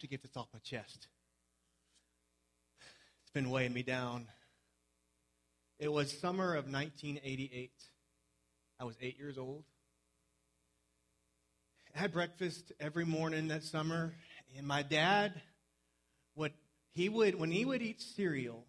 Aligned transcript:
to 0.00 0.06
get 0.06 0.22
this 0.22 0.36
off 0.36 0.48
my 0.52 0.58
chest. 0.60 1.08
It's 3.22 3.32
been 3.32 3.50
weighing 3.50 3.72
me 3.72 3.82
down. 3.82 4.26
It 5.78 5.92
was 5.92 6.12
summer 6.18 6.54
of 6.54 6.70
1988. 6.70 7.72
I 8.78 8.84
was 8.84 8.96
eight 9.00 9.18
years 9.18 9.38
old. 9.38 9.64
I 11.94 12.00
had 12.00 12.12
breakfast 12.12 12.72
every 12.78 13.04
morning 13.04 13.48
that 13.48 13.64
summer, 13.64 14.14
and 14.56 14.66
my 14.66 14.82
dad 14.82 15.40
would 16.36 16.52
he 16.92 17.08
would 17.08 17.34
when 17.34 17.50
he 17.50 17.64
would 17.64 17.82
eat 17.82 18.00
cereal, 18.00 18.66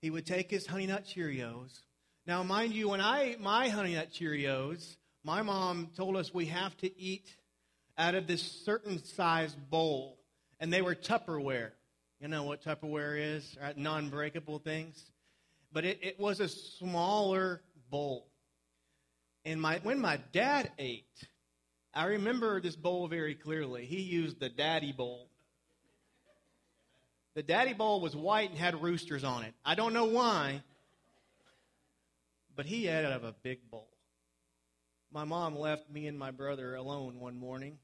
he 0.00 0.10
would 0.10 0.26
take 0.26 0.50
his 0.50 0.66
honey 0.66 0.86
nut 0.86 1.04
Cheerios. 1.04 1.80
Now, 2.26 2.42
mind 2.42 2.74
you, 2.74 2.88
when 2.88 3.00
I 3.00 3.22
ate 3.22 3.40
my 3.40 3.68
honey 3.68 3.94
nut 3.94 4.08
Cheerios, 4.12 4.96
my 5.22 5.42
mom 5.42 5.90
told 5.96 6.16
us 6.16 6.32
we 6.32 6.46
have 6.46 6.76
to 6.78 7.00
eat 7.00 7.28
out 7.98 8.14
of 8.14 8.26
this 8.26 8.42
certain 8.64 9.02
size 9.02 9.54
bowl, 9.54 10.18
and 10.60 10.72
they 10.72 10.82
were 10.82 10.94
Tupperware. 10.94 11.70
You 12.20 12.28
know 12.28 12.44
what 12.44 12.62
Tupperware 12.62 13.36
is, 13.36 13.56
right? 13.60 13.76
non 13.76 14.08
breakable 14.08 14.58
things. 14.58 15.02
But 15.72 15.84
it, 15.84 15.98
it 16.02 16.20
was 16.20 16.40
a 16.40 16.48
smaller 16.48 17.60
bowl. 17.90 18.28
And 19.44 19.60
my, 19.60 19.80
when 19.82 20.00
my 20.00 20.18
dad 20.32 20.70
ate, 20.78 21.04
I 21.94 22.06
remember 22.06 22.60
this 22.60 22.76
bowl 22.76 23.08
very 23.08 23.34
clearly. 23.34 23.84
He 23.84 24.00
used 24.00 24.40
the 24.40 24.48
daddy 24.48 24.92
bowl. 24.92 25.28
The 27.34 27.42
daddy 27.42 27.74
bowl 27.74 28.00
was 28.00 28.16
white 28.16 28.50
and 28.50 28.58
had 28.58 28.82
roosters 28.82 29.22
on 29.22 29.44
it. 29.44 29.54
I 29.64 29.74
don't 29.74 29.92
know 29.92 30.06
why, 30.06 30.62
but 32.56 32.64
he 32.64 32.88
ate 32.88 33.04
out 33.04 33.12
of 33.12 33.24
a 33.24 33.34
big 33.42 33.70
bowl. 33.70 33.88
My 35.12 35.24
mom 35.24 35.56
left 35.56 35.90
me 35.90 36.06
and 36.06 36.18
my 36.18 36.30
brother 36.30 36.74
alone 36.74 37.20
one 37.20 37.36
morning. 37.36 37.78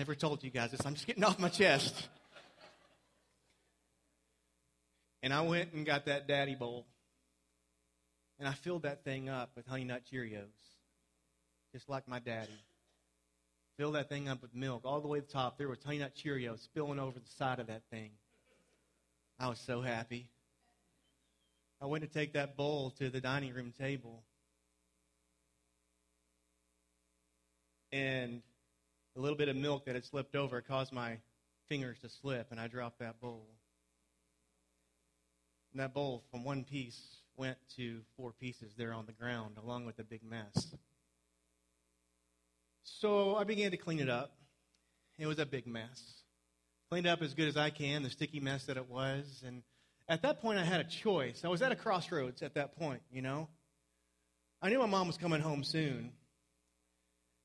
Never 0.00 0.14
told 0.14 0.42
you 0.42 0.48
guys 0.48 0.70
this. 0.70 0.80
I'm 0.86 0.94
just 0.94 1.06
getting 1.06 1.24
off 1.24 1.38
my 1.38 1.50
chest. 1.50 2.08
And 5.22 5.30
I 5.30 5.42
went 5.42 5.74
and 5.74 5.84
got 5.84 6.06
that 6.06 6.26
daddy 6.26 6.54
bowl. 6.54 6.86
And 8.38 8.48
I 8.48 8.52
filled 8.52 8.84
that 8.84 9.04
thing 9.04 9.28
up 9.28 9.50
with 9.56 9.66
Honey 9.66 9.84
Nut 9.84 10.00
Cheerios, 10.10 10.46
just 11.74 11.86
like 11.90 12.08
my 12.08 12.18
daddy. 12.18 12.64
Filled 13.76 13.94
that 13.94 14.08
thing 14.08 14.26
up 14.26 14.40
with 14.40 14.54
milk 14.54 14.86
all 14.86 15.02
the 15.02 15.06
way 15.06 15.20
to 15.20 15.26
the 15.26 15.30
top. 15.30 15.58
There 15.58 15.68
was 15.68 15.84
Honey 15.84 15.98
Nut 15.98 16.12
Cheerios 16.16 16.64
spilling 16.64 16.98
over 16.98 17.18
the 17.18 17.30
side 17.36 17.58
of 17.58 17.66
that 17.66 17.82
thing. 17.90 18.12
I 19.38 19.48
was 19.50 19.60
so 19.66 19.82
happy. 19.82 20.30
I 21.82 21.84
went 21.84 22.04
to 22.04 22.08
take 22.08 22.32
that 22.32 22.56
bowl 22.56 22.94
to 23.00 23.10
the 23.10 23.20
dining 23.20 23.52
room 23.52 23.74
table. 23.78 24.22
And 27.92 28.40
a 29.16 29.20
little 29.20 29.36
bit 29.36 29.48
of 29.48 29.56
milk 29.56 29.86
that 29.86 29.94
had 29.94 30.04
slipped 30.04 30.34
over 30.34 30.60
caused 30.60 30.92
my 30.92 31.18
fingers 31.68 31.98
to 32.00 32.08
slip, 32.08 32.48
and 32.50 32.60
I 32.60 32.68
dropped 32.68 32.98
that 33.00 33.20
bowl. 33.20 33.46
And 35.72 35.80
that 35.80 35.94
bowl, 35.94 36.24
from 36.30 36.44
one 36.44 36.64
piece, 36.64 37.00
went 37.36 37.56
to 37.76 38.00
four 38.16 38.32
pieces 38.32 38.72
there 38.76 38.92
on 38.92 39.06
the 39.06 39.12
ground, 39.12 39.56
along 39.62 39.86
with 39.86 39.98
a 39.98 40.04
big 40.04 40.22
mess. 40.22 40.74
So 42.82 43.36
I 43.36 43.44
began 43.44 43.70
to 43.70 43.76
clean 43.76 44.00
it 44.00 44.08
up. 44.08 44.32
It 45.18 45.26
was 45.26 45.38
a 45.38 45.46
big 45.46 45.66
mess. 45.66 46.02
Cleaned 46.90 47.06
up 47.06 47.22
as 47.22 47.34
good 47.34 47.48
as 47.48 47.56
I 47.56 47.70
can, 47.70 48.02
the 48.02 48.10
sticky 48.10 48.40
mess 48.40 48.64
that 48.64 48.76
it 48.76 48.88
was. 48.88 49.44
And 49.46 49.62
at 50.08 50.22
that 50.22 50.40
point, 50.40 50.58
I 50.58 50.64
had 50.64 50.80
a 50.80 50.84
choice. 50.84 51.44
I 51.44 51.48
was 51.48 51.62
at 51.62 51.70
a 51.70 51.76
crossroads 51.76 52.42
at 52.42 52.54
that 52.54 52.76
point, 52.76 53.02
you 53.12 53.22
know. 53.22 53.48
I 54.60 54.70
knew 54.70 54.78
my 54.78 54.86
mom 54.86 55.06
was 55.06 55.16
coming 55.16 55.40
home 55.40 55.62
soon. 55.62 56.12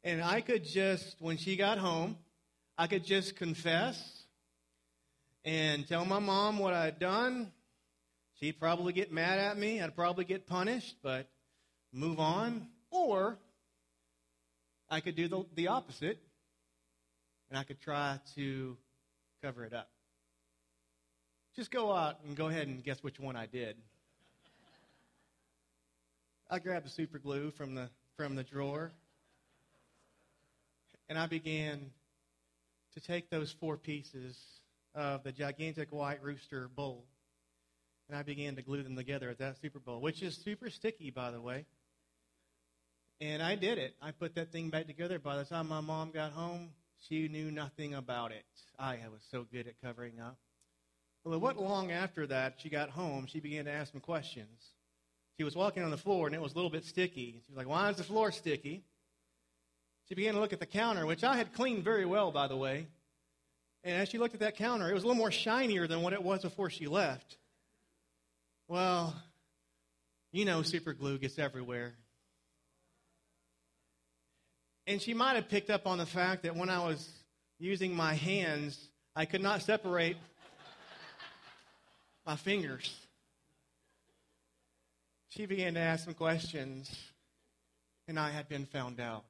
And 0.06 0.23
I 0.23 0.42
could 0.42 0.64
just, 0.64 1.16
when 1.17 1.38
she 1.38 1.56
got 1.56 1.80
home, 1.80 2.16
I 2.78 2.86
could 2.86 3.03
just 3.03 3.36
confess 3.36 3.98
and 5.44 5.88
tell 5.88 6.06
my 6.06 6.20
mom 6.20 6.59
what 6.59 6.75
I'd 6.75 7.00
done. 7.00 7.52
She'd 8.39 8.59
probably 8.59 8.94
get 8.94 9.11
mad 9.11 9.39
at 9.39 9.58
me. 9.58 9.82
I'd 9.82 9.95
probably 9.95 10.23
get 10.23 10.45
punished, 10.45 10.95
but 11.02 11.27
move 11.92 12.20
on. 12.20 12.67
Or 12.92 13.39
I 14.92 14.99
could 14.99 15.15
do 15.15 15.27
the, 15.27 15.44
the 15.55 15.70
opposite 15.70 16.20
and 17.49 17.58
I 17.58 17.64
could 17.64 17.82
try 17.82 18.20
to 18.36 18.77
cover 19.42 19.65
it 19.65 19.73
up. 19.73 19.89
Just 21.55 21.71
go 21.71 21.92
out 21.92 22.20
and 22.27 22.36
go 22.36 22.45
ahead 22.45 22.67
and 22.67 22.83
guess 22.83 23.02
which 23.02 23.20
one 23.20 23.36
I 23.36 23.48
did. 23.48 23.76
I 26.48 26.60
grabbed 26.60 26.86
the 26.86 26.92
super 26.92 27.17
glue 27.17 27.49
from 27.49 27.73
the, 27.73 27.89
from 28.17 28.36
the 28.36 28.44
drawer 28.44 28.92
and 31.10 31.17
I 31.17 31.27
began 31.27 31.92
to 32.93 32.99
take 32.99 33.30
those 33.30 33.52
four 33.60 33.77
pieces 33.77 34.38
of 34.93 35.23
the 35.23 35.32
gigantic 35.32 35.92
white 35.92 36.23
rooster 36.23 36.70
bowl, 36.70 37.05
and 38.08 38.17
I 38.17 38.23
began 38.23 38.55
to 38.55 38.61
glue 38.61 38.83
them 38.83 38.95
together 38.95 39.30
at 39.30 39.39
that 39.39 39.58
Super 39.61 39.80
Bowl, 39.80 39.99
which 39.99 40.21
is 40.21 40.36
super 40.36 40.70
sticky, 40.70 41.11
by 41.11 41.32
the 41.32 41.42
way. 41.42 41.65
And 43.21 43.42
I 43.42 43.55
did 43.55 43.77
it. 43.77 43.95
I 44.02 44.11
put 44.11 44.36
that 44.36 44.52
thing 44.52 44.70
back 44.70 44.88
together. 44.88 45.20
By 45.20 45.38
the 45.38 45.45
time 45.45 45.70
my 45.70 45.80
mom 45.80 46.11
got 46.11 46.32
home, 46.32 46.70
she 47.08 47.27
knew 47.27 47.49
nothing 47.49 47.94
about 47.94 48.32
it. 48.32 48.45
I 48.77 48.98
was 49.11 49.21
so 49.32 49.45
good 49.52 49.67
at 49.67 49.82
covering 49.82 50.20
up. 50.20 50.38
Well, 51.23 51.33
it 51.33 51.42
wasn't 51.42 51.64
long 51.64 51.92
after 51.92 52.27
that 52.27 52.55
she 52.58 52.70
got 52.70 52.89
home, 52.89 53.26
she 53.26 53.39
began 53.39 53.65
to 53.65 53.71
ask 53.71 53.94
me 53.94 53.99
questions. 53.99 54.70
She 55.38 55.44
was 55.44 55.55
walking 55.55 55.83
on 55.83 55.92
the 55.92 55.98
floor, 55.98 56.27
and 56.27 56.36
it 56.36 56.42
was 56.42 56.54
a 56.54 56.55
little 56.55 56.70
bit 56.70 56.86
sticky. 56.86 57.42
She 57.45 57.52
was 57.52 57.58
like, 57.58 57.67
Why 57.67 57.89
is 57.89 57.98
the 57.98 58.04
floor 58.04 58.32
sticky? 58.32 58.83
She 60.08 60.16
began 60.16 60.36
to 60.36 60.39
look 60.39 60.54
at 60.54 60.60
the 60.60 60.66
counter, 60.66 61.05
which 61.05 61.23
I 61.23 61.36
had 61.36 61.54
cleaned 61.54 61.83
very 61.83 62.05
well, 62.05 62.32
by 62.32 62.48
the 62.48 62.55
way. 62.55 62.88
And 63.83 63.95
as 63.95 64.10
she 64.10 64.17
looked 64.17 64.33
at 64.33 64.39
that 64.42 64.55
counter, 64.55 64.89
it 64.89 64.93
was 64.93 65.04
a 65.04 65.08
little 65.08 65.20
more 65.20 65.32
shinier 65.32 65.88
than 65.88 66.02
what 66.02 66.14
it 66.14 66.23
was 66.23 66.42
before 66.42 66.70
she 66.70 66.88
left. 66.88 67.38
Well, 68.67 69.15
you 70.32 70.45
know, 70.45 70.64
super 70.64 70.94
glue 70.94 71.17
gets 71.17 71.39
everywhere. 71.39 71.94
And 74.88 75.02
she 75.02 75.14
might 75.14 75.36
have 75.36 75.49
picked 75.49 75.70
up 75.70 75.88
on 75.88 75.98
the 75.98 76.05
fact 76.05 76.44
that 76.44 76.55
when 76.55 76.70
I 76.70 76.86
was 76.86 77.10
using 77.58 77.95
my 77.95 78.14
hands, 78.14 78.80
I 79.15 79.26
could 79.26 79.42
not 79.42 79.61
separate 79.61 80.17
my 82.26 82.36
fingers. 82.36 82.95
She 85.30 85.45
began 85.45 85.73
to 85.73 85.80
ask 85.80 86.05
some 86.05 86.14
questions, 86.14 86.92
and 88.08 88.20
I 88.20 88.30
had 88.30 88.48
been 88.48 88.65
found 88.65 88.99
out. 88.99 89.26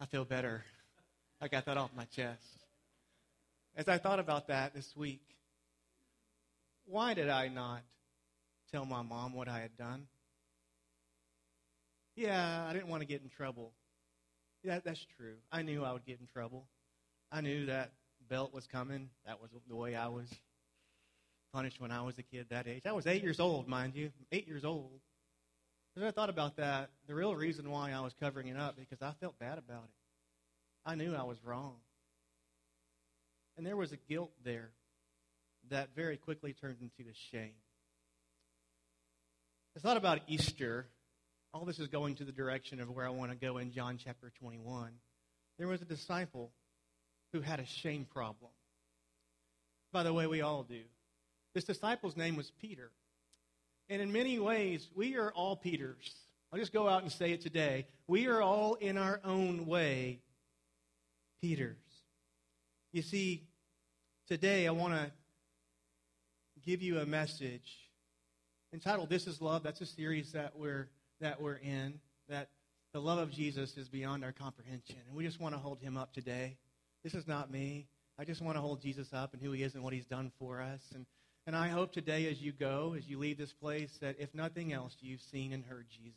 I 0.00 0.06
feel 0.06 0.24
better. 0.24 0.64
I 1.40 1.48
got 1.48 1.66
that 1.66 1.76
off 1.76 1.90
my 1.96 2.04
chest. 2.04 2.42
As 3.76 3.88
I 3.88 3.98
thought 3.98 4.18
about 4.18 4.48
that 4.48 4.74
this 4.74 4.94
week, 4.96 5.22
why 6.86 7.14
did 7.14 7.28
I 7.28 7.48
not 7.48 7.80
tell 8.72 8.84
my 8.84 9.02
mom 9.02 9.32
what 9.32 9.48
I 9.48 9.60
had 9.60 9.76
done? 9.76 10.06
Yeah, 12.14 12.66
I 12.68 12.72
didn't 12.72 12.88
want 12.88 13.02
to 13.02 13.06
get 13.06 13.22
in 13.22 13.28
trouble. 13.28 13.72
Yeah, 14.62 14.80
that's 14.84 15.04
true. 15.16 15.36
I 15.52 15.62
knew 15.62 15.84
I 15.84 15.92
would 15.92 16.06
get 16.06 16.20
in 16.20 16.26
trouble. 16.26 16.66
I 17.30 17.40
knew 17.40 17.66
that 17.66 17.92
belt 18.28 18.52
was 18.52 18.66
coming. 18.66 19.10
That 19.26 19.40
was 19.40 19.50
the 19.68 19.76
way 19.76 19.94
I 19.94 20.08
was 20.08 20.26
punished 21.52 21.80
when 21.80 21.90
I 21.90 22.02
was 22.02 22.18
a 22.18 22.22
kid 22.22 22.46
that 22.50 22.66
age. 22.66 22.82
I 22.86 22.92
was 22.92 23.06
eight 23.06 23.22
years 23.22 23.40
old, 23.40 23.68
mind 23.68 23.94
you. 23.94 24.10
Eight 24.32 24.46
years 24.46 24.64
old. 24.64 25.00
As 25.96 26.02
I 26.02 26.10
thought 26.10 26.28
about 26.28 26.56
that, 26.56 26.90
the 27.06 27.14
real 27.14 27.34
reason 27.34 27.70
why 27.70 27.90
I 27.92 28.00
was 28.00 28.12
covering 28.20 28.48
it 28.48 28.58
up 28.58 28.76
because 28.76 29.00
I 29.00 29.12
felt 29.18 29.38
bad 29.38 29.56
about 29.56 29.84
it. 29.84 29.90
I 30.84 30.94
knew 30.94 31.14
I 31.14 31.22
was 31.22 31.38
wrong. 31.42 31.76
And 33.56 33.66
there 33.66 33.76
was 33.76 33.92
a 33.92 33.96
guilt 33.96 34.32
there 34.44 34.70
that 35.70 35.88
very 35.96 36.18
quickly 36.18 36.52
turned 36.52 36.78
into 36.82 37.10
a 37.10 37.14
shame. 37.32 37.54
I 39.74 39.80
thought 39.80 39.96
about 39.96 40.20
Easter. 40.28 40.86
All 41.54 41.64
this 41.64 41.78
is 41.78 41.88
going 41.88 42.16
to 42.16 42.24
the 42.24 42.32
direction 42.32 42.80
of 42.80 42.90
where 42.90 43.06
I 43.06 43.10
want 43.10 43.30
to 43.30 43.36
go 43.36 43.56
in 43.56 43.72
John 43.72 43.98
chapter 44.02 44.30
21. 44.38 44.90
There 45.58 45.68
was 45.68 45.80
a 45.80 45.86
disciple 45.86 46.52
who 47.32 47.40
had 47.40 47.58
a 47.58 47.66
shame 47.66 48.04
problem. 48.04 48.50
By 49.92 50.02
the 50.02 50.12
way, 50.12 50.26
we 50.26 50.42
all 50.42 50.62
do. 50.62 50.82
This 51.54 51.64
disciple's 51.64 52.16
name 52.16 52.36
was 52.36 52.52
Peter. 52.60 52.90
And 53.88 54.02
in 54.02 54.12
many 54.12 54.38
ways, 54.38 54.88
we 54.94 55.16
are 55.16 55.30
all 55.32 55.56
Peters. 55.56 56.14
I'll 56.52 56.58
just 56.58 56.72
go 56.72 56.88
out 56.88 57.02
and 57.02 57.12
say 57.12 57.32
it 57.32 57.40
today. 57.40 57.86
We 58.08 58.26
are 58.26 58.42
all, 58.42 58.74
in 58.74 58.98
our 58.98 59.20
own 59.24 59.66
way, 59.66 60.20
Peters. 61.40 61.76
You 62.92 63.02
see, 63.02 63.44
today 64.28 64.66
I 64.66 64.70
want 64.70 64.94
to 64.94 65.10
give 66.64 66.82
you 66.82 66.98
a 66.98 67.06
message 67.06 67.78
entitled 68.72 69.08
This 69.08 69.26
is 69.26 69.40
Love. 69.40 69.62
That's 69.62 69.80
a 69.80 69.86
series 69.86 70.32
that 70.32 70.56
we're, 70.56 70.88
that 71.20 71.40
we're 71.40 71.56
in, 71.56 72.00
that 72.28 72.48
the 72.92 73.00
love 73.00 73.18
of 73.18 73.30
Jesus 73.30 73.76
is 73.76 73.88
beyond 73.88 74.24
our 74.24 74.32
comprehension. 74.32 74.96
And 75.06 75.16
we 75.16 75.24
just 75.24 75.40
want 75.40 75.54
to 75.54 75.58
hold 75.58 75.80
him 75.80 75.96
up 75.96 76.12
today. 76.12 76.56
This 77.04 77.14
is 77.14 77.26
not 77.28 77.50
me. 77.50 77.86
I 78.18 78.24
just 78.24 78.40
want 78.40 78.56
to 78.56 78.60
hold 78.60 78.80
Jesus 78.80 79.12
up 79.12 79.32
and 79.34 79.42
who 79.42 79.52
he 79.52 79.62
is 79.62 79.74
and 79.74 79.84
what 79.84 79.92
he's 79.92 80.06
done 80.06 80.32
for 80.38 80.60
us. 80.60 80.80
And 80.94 81.06
and 81.46 81.54
I 81.54 81.68
hope 81.68 81.92
today, 81.92 82.28
as 82.28 82.42
you 82.42 82.50
go, 82.50 82.94
as 82.98 83.08
you 83.08 83.18
leave 83.18 83.38
this 83.38 83.52
place, 83.52 83.96
that 84.00 84.16
if 84.18 84.34
nothing 84.34 84.72
else, 84.72 84.96
you've 85.00 85.20
seen 85.20 85.52
and 85.52 85.64
heard 85.64 85.86
Jesus. 85.88 86.16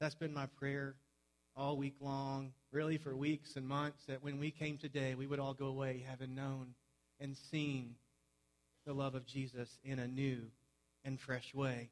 That's 0.00 0.16
been 0.16 0.34
my 0.34 0.46
prayer 0.58 0.96
all 1.56 1.76
week 1.76 1.94
long, 2.00 2.52
really 2.72 2.98
for 2.98 3.14
weeks 3.14 3.54
and 3.56 3.66
months, 3.66 4.04
that 4.06 4.22
when 4.22 4.38
we 4.38 4.50
came 4.50 4.78
today, 4.78 5.14
we 5.14 5.26
would 5.26 5.38
all 5.38 5.54
go 5.54 5.66
away 5.66 6.04
having 6.08 6.34
known 6.34 6.74
and 7.20 7.36
seen 7.50 7.94
the 8.84 8.92
love 8.92 9.14
of 9.14 9.26
Jesus 9.26 9.68
in 9.84 9.98
a 9.98 10.08
new 10.08 10.42
and 11.04 11.20
fresh 11.20 11.54
way. 11.54 11.90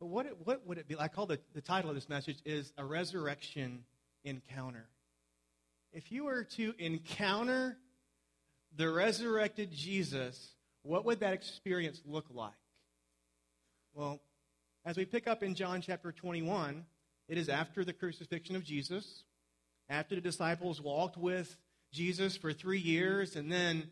But 0.00 0.06
what, 0.06 0.26
it, 0.26 0.36
what 0.44 0.66
would 0.66 0.78
it 0.78 0.88
be? 0.88 0.96
I 0.98 1.08
call 1.08 1.26
the, 1.26 1.38
the 1.54 1.60
title 1.60 1.88
of 1.88 1.96
this 1.96 2.08
message 2.08 2.38
is 2.44 2.72
A 2.76 2.84
Resurrection 2.84 3.84
Encounter. 4.24 4.86
If 5.92 6.12
you 6.12 6.24
were 6.24 6.44
to 6.56 6.74
encounter 6.78 7.78
the 8.76 8.90
resurrected 8.90 9.70
Jesus, 9.72 10.53
what 10.84 11.04
would 11.04 11.20
that 11.20 11.32
experience 11.32 12.00
look 12.06 12.26
like? 12.32 12.52
Well, 13.94 14.20
as 14.84 14.96
we 14.96 15.04
pick 15.04 15.26
up 15.26 15.42
in 15.42 15.54
John 15.54 15.80
chapter 15.80 16.12
21, 16.12 16.84
it 17.28 17.38
is 17.38 17.48
after 17.48 17.84
the 17.84 17.92
crucifixion 17.92 18.54
of 18.54 18.62
Jesus, 18.62 19.24
after 19.88 20.14
the 20.14 20.20
disciples 20.20 20.80
walked 20.80 21.16
with 21.16 21.56
Jesus 21.90 22.36
for 22.36 22.52
three 22.52 22.78
years, 22.78 23.34
and 23.34 23.50
then 23.50 23.90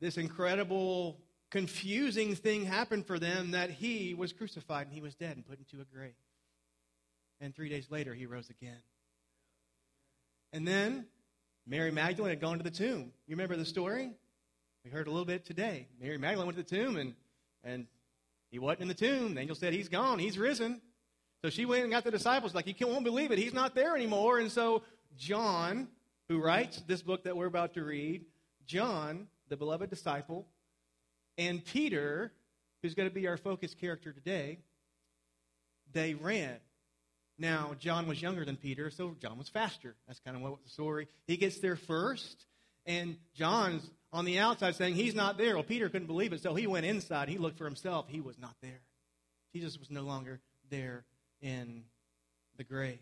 this 0.00 0.16
incredible, 0.16 1.20
confusing 1.50 2.34
thing 2.34 2.64
happened 2.64 3.06
for 3.06 3.18
them 3.18 3.52
that 3.52 3.70
he 3.70 4.14
was 4.14 4.32
crucified 4.32 4.86
and 4.86 4.94
he 4.94 5.00
was 5.00 5.14
dead 5.14 5.36
and 5.36 5.46
put 5.46 5.58
into 5.58 5.80
a 5.80 5.84
grave. 5.84 6.14
And 7.40 7.54
three 7.54 7.68
days 7.68 7.90
later, 7.90 8.12
he 8.12 8.26
rose 8.26 8.50
again. 8.50 8.82
And 10.52 10.66
then 10.66 11.06
Mary 11.66 11.92
Magdalene 11.92 12.30
had 12.30 12.40
gone 12.40 12.58
to 12.58 12.64
the 12.64 12.70
tomb. 12.70 13.12
You 13.26 13.36
remember 13.36 13.56
the 13.56 13.64
story? 13.64 14.10
We 14.84 14.90
heard 14.90 15.06
a 15.06 15.10
little 15.10 15.24
bit 15.24 15.44
today. 15.44 15.88
Mary 16.00 16.18
Magdalene 16.18 16.46
went 16.46 16.58
to 16.58 16.62
the 16.62 16.76
tomb, 16.76 16.96
and, 16.96 17.14
and 17.64 17.86
he 18.50 18.58
wasn't 18.58 18.82
in 18.82 18.88
the 18.88 18.94
tomb. 18.94 19.34
The 19.34 19.40
angel 19.40 19.56
said, 19.56 19.72
He's 19.72 19.88
gone. 19.88 20.18
He's 20.18 20.38
risen. 20.38 20.80
So 21.42 21.50
she 21.50 21.64
went 21.64 21.82
and 21.82 21.92
got 21.92 22.04
the 22.04 22.10
disciples, 22.10 22.54
like, 22.54 22.80
You 22.80 22.86
won't 22.86 23.04
believe 23.04 23.30
it. 23.30 23.38
He's 23.38 23.54
not 23.54 23.74
there 23.74 23.94
anymore. 23.96 24.38
And 24.38 24.50
so 24.50 24.82
John, 25.16 25.88
who 26.28 26.40
writes 26.40 26.82
this 26.86 27.02
book 27.02 27.24
that 27.24 27.36
we're 27.36 27.46
about 27.46 27.74
to 27.74 27.82
read, 27.82 28.24
John, 28.66 29.26
the 29.48 29.56
beloved 29.56 29.90
disciple, 29.90 30.46
and 31.36 31.64
Peter, 31.64 32.32
who's 32.82 32.94
going 32.94 33.08
to 33.08 33.14
be 33.14 33.26
our 33.26 33.36
focus 33.36 33.74
character 33.74 34.12
today, 34.12 34.58
they 35.92 36.14
ran. 36.14 36.56
Now, 37.38 37.74
John 37.78 38.08
was 38.08 38.20
younger 38.20 38.44
than 38.44 38.56
Peter, 38.56 38.90
so 38.90 39.14
John 39.20 39.38
was 39.38 39.48
faster. 39.48 39.94
That's 40.06 40.18
kind 40.20 40.36
of 40.36 40.42
what 40.42 40.62
the 40.64 40.70
story. 40.70 41.06
He 41.26 41.36
gets 41.36 41.58
there 41.58 41.76
first, 41.76 42.46
and 42.84 43.16
John's 43.34 43.88
on 44.12 44.24
the 44.24 44.38
outside 44.38 44.74
saying 44.76 44.94
he's 44.94 45.14
not 45.14 45.38
there. 45.38 45.54
Well, 45.54 45.64
Peter 45.64 45.88
couldn't 45.88 46.06
believe 46.06 46.32
it, 46.32 46.42
so 46.42 46.54
he 46.54 46.66
went 46.66 46.86
inside. 46.86 47.28
He 47.28 47.38
looked 47.38 47.58
for 47.58 47.64
himself. 47.64 48.06
He 48.08 48.20
was 48.20 48.38
not 48.38 48.54
there. 48.62 48.80
Jesus 49.54 49.78
was 49.78 49.90
no 49.90 50.02
longer 50.02 50.40
there 50.70 51.04
in 51.40 51.84
the 52.56 52.64
grave. 52.64 52.98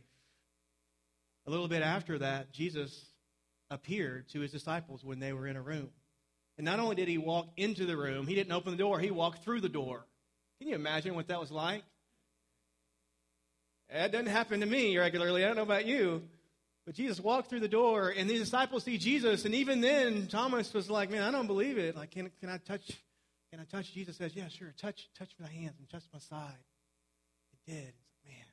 A 1.47 1.51
little 1.51 1.69
bit 1.69 1.83
after 1.83 2.19
that, 2.19 2.53
Jesus 2.53 3.07
appeared 3.71 4.29
to 4.31 4.41
his 4.41 4.51
disciples 4.51 5.05
when 5.05 5.21
they 5.21 5.33
were 5.33 5.47
in 5.47 5.57
a 5.57 5.63
room. 5.63 5.91
And 6.59 6.65
not 6.65 6.81
only 6.81 6.97
did 6.97 7.09
he 7.09 7.19
walk 7.19 7.49
into 7.57 7.85
the 7.87 7.97
room, 7.97 8.27
he 8.27 8.35
didn't 8.35 8.53
open 8.53 8.73
the 8.73 8.79
door, 8.79 8.99
he 8.99 9.11
walked 9.11 9.45
through 9.45 9.61
the 9.61 9.69
door. 9.69 10.05
Can 10.59 10.69
you 10.69 10.75
imagine 10.75 11.15
what 11.15 11.29
that 11.29 11.41
was 11.41 11.51
like? 11.51 11.83
That 13.93 14.11
doesn't 14.11 14.27
happen 14.27 14.61
to 14.61 14.67
me 14.67 14.97
regularly. 14.97 15.45
I 15.45 15.49
don't 15.49 15.57
know 15.57 15.63
about 15.63 15.87
you. 15.87 16.23
But 16.87 16.95
Jesus 16.95 17.21
walked 17.21 17.51
through 17.51 17.61
the 17.61 17.69
door, 17.69 18.15
and 18.17 18.31
the 18.31 18.39
disciples 18.39 18.85
see 18.85 18.97
Jesus. 18.97 19.45
And 19.45 19.55
even 19.55 19.81
then, 19.81 20.29
Thomas 20.29 20.73
was 20.73 20.89
like, 20.89 21.11
Man, 21.11 21.23
I 21.23 21.31
don't 21.31 21.49
believe 21.49 21.79
it. 21.79 21.97
Like, 21.97 22.13
can, 22.13 22.31
can 22.41 22.49
I 22.49 22.59
touch? 22.59 22.91
Can 23.51 23.61
I 23.61 23.65
touch? 23.65 23.93
Jesus 23.93 24.17
says, 24.17 24.35
Yeah, 24.35 24.49
sure. 24.49 24.73
Touch, 24.81 25.09
touch 25.19 25.31
my 25.41 25.49
hands 25.49 25.75
and 25.79 25.89
touch 25.89 26.05
my 26.13 26.21
side. 26.21 26.55
It 27.53 27.71
did. 27.73 27.85
Like, 27.85 28.27
Man, 28.27 28.47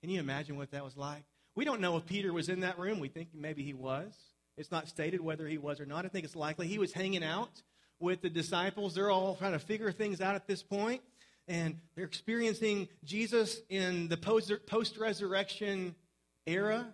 can 0.00 0.10
you 0.10 0.20
imagine 0.20 0.56
what 0.56 0.70
that 0.70 0.84
was 0.84 0.96
like? 0.96 1.24
We 1.54 1.64
don't 1.64 1.80
know 1.80 1.96
if 1.96 2.06
Peter 2.06 2.32
was 2.32 2.48
in 2.48 2.60
that 2.60 2.78
room. 2.78 2.98
We 2.98 3.08
think 3.08 3.28
maybe 3.34 3.62
he 3.62 3.74
was. 3.74 4.14
It's 4.56 4.70
not 4.70 4.88
stated 4.88 5.20
whether 5.20 5.46
he 5.46 5.58
was 5.58 5.80
or 5.80 5.86
not. 5.86 6.06
I 6.06 6.08
think 6.08 6.24
it's 6.24 6.36
likely 6.36 6.66
he 6.66 6.78
was 6.78 6.92
hanging 6.92 7.22
out 7.22 7.62
with 8.00 8.22
the 8.22 8.30
disciples. 8.30 8.94
They're 8.94 9.10
all 9.10 9.36
trying 9.36 9.52
to 9.52 9.58
figure 9.58 9.92
things 9.92 10.20
out 10.20 10.34
at 10.34 10.46
this 10.46 10.62
point 10.62 11.02
and 11.48 11.78
they're 11.94 12.04
experiencing 12.04 12.88
Jesus 13.04 13.60
in 13.68 14.08
the 14.08 14.16
post 14.16 14.98
resurrection 14.98 15.94
era, 16.46 16.86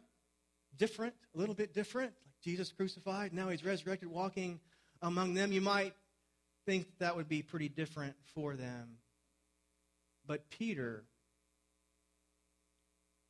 different, 0.77 1.15
a 1.35 1.39
little 1.39 1.55
bit 1.55 1.75
different. 1.75 2.13
Like 2.25 2.41
Jesus 2.43 2.73
crucified, 2.73 3.33
now 3.33 3.49
he's 3.49 3.65
resurrected, 3.65 4.09
walking 4.09 4.61
among 5.01 5.35
them. 5.35 5.53
You 5.53 5.61
might 5.61 5.95
think 6.67 6.87
that 6.99 7.17
would 7.17 7.29
be 7.29 7.43
pretty 7.43 7.69
different 7.69 8.15
for 8.35 8.55
them. 8.55 8.99
But 10.27 10.49
Peter, 10.51 11.05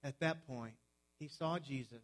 at 0.04 0.18
that 0.20 0.46
point, 0.46 0.74
he 1.18 1.28
saw 1.28 1.58
Jesus. 1.58 2.02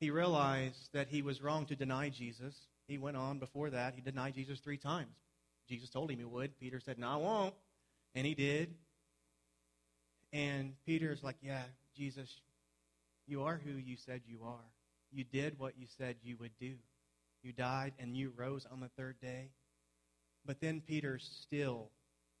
He 0.00 0.10
realized 0.10 0.88
that 0.92 1.08
he 1.08 1.22
was 1.22 1.42
wrong 1.42 1.66
to 1.66 1.76
deny 1.76 2.08
Jesus. 2.08 2.54
He 2.86 2.98
went 2.98 3.16
on 3.16 3.38
before 3.38 3.70
that. 3.70 3.94
He 3.94 4.00
denied 4.00 4.34
Jesus 4.34 4.60
three 4.60 4.76
times. 4.78 5.14
Jesus 5.68 5.90
told 5.90 6.10
him 6.10 6.18
he 6.18 6.24
would. 6.24 6.58
Peter 6.58 6.80
said, 6.80 6.98
No, 6.98 7.08
I 7.08 7.16
won't. 7.16 7.54
And 8.14 8.26
he 8.26 8.34
did. 8.34 8.74
And 10.32 10.74
Peter's 10.86 11.22
like, 11.22 11.36
Yeah, 11.42 11.62
Jesus, 11.96 12.28
you 13.28 13.42
are 13.42 13.60
who 13.62 13.72
you 13.72 13.96
said 13.96 14.22
you 14.26 14.40
are. 14.44 14.72
You 15.12 15.24
did 15.24 15.58
what 15.58 15.74
you 15.78 15.86
said 15.98 16.16
you 16.22 16.36
would 16.40 16.56
do. 16.58 16.74
You 17.42 17.52
died 17.52 17.92
and 17.98 18.16
you 18.16 18.32
rose 18.36 18.66
on 18.70 18.80
the 18.80 18.90
third 18.96 19.20
day. 19.20 19.50
But 20.44 20.60
then 20.60 20.80
Peter 20.80 21.18
still, 21.18 21.90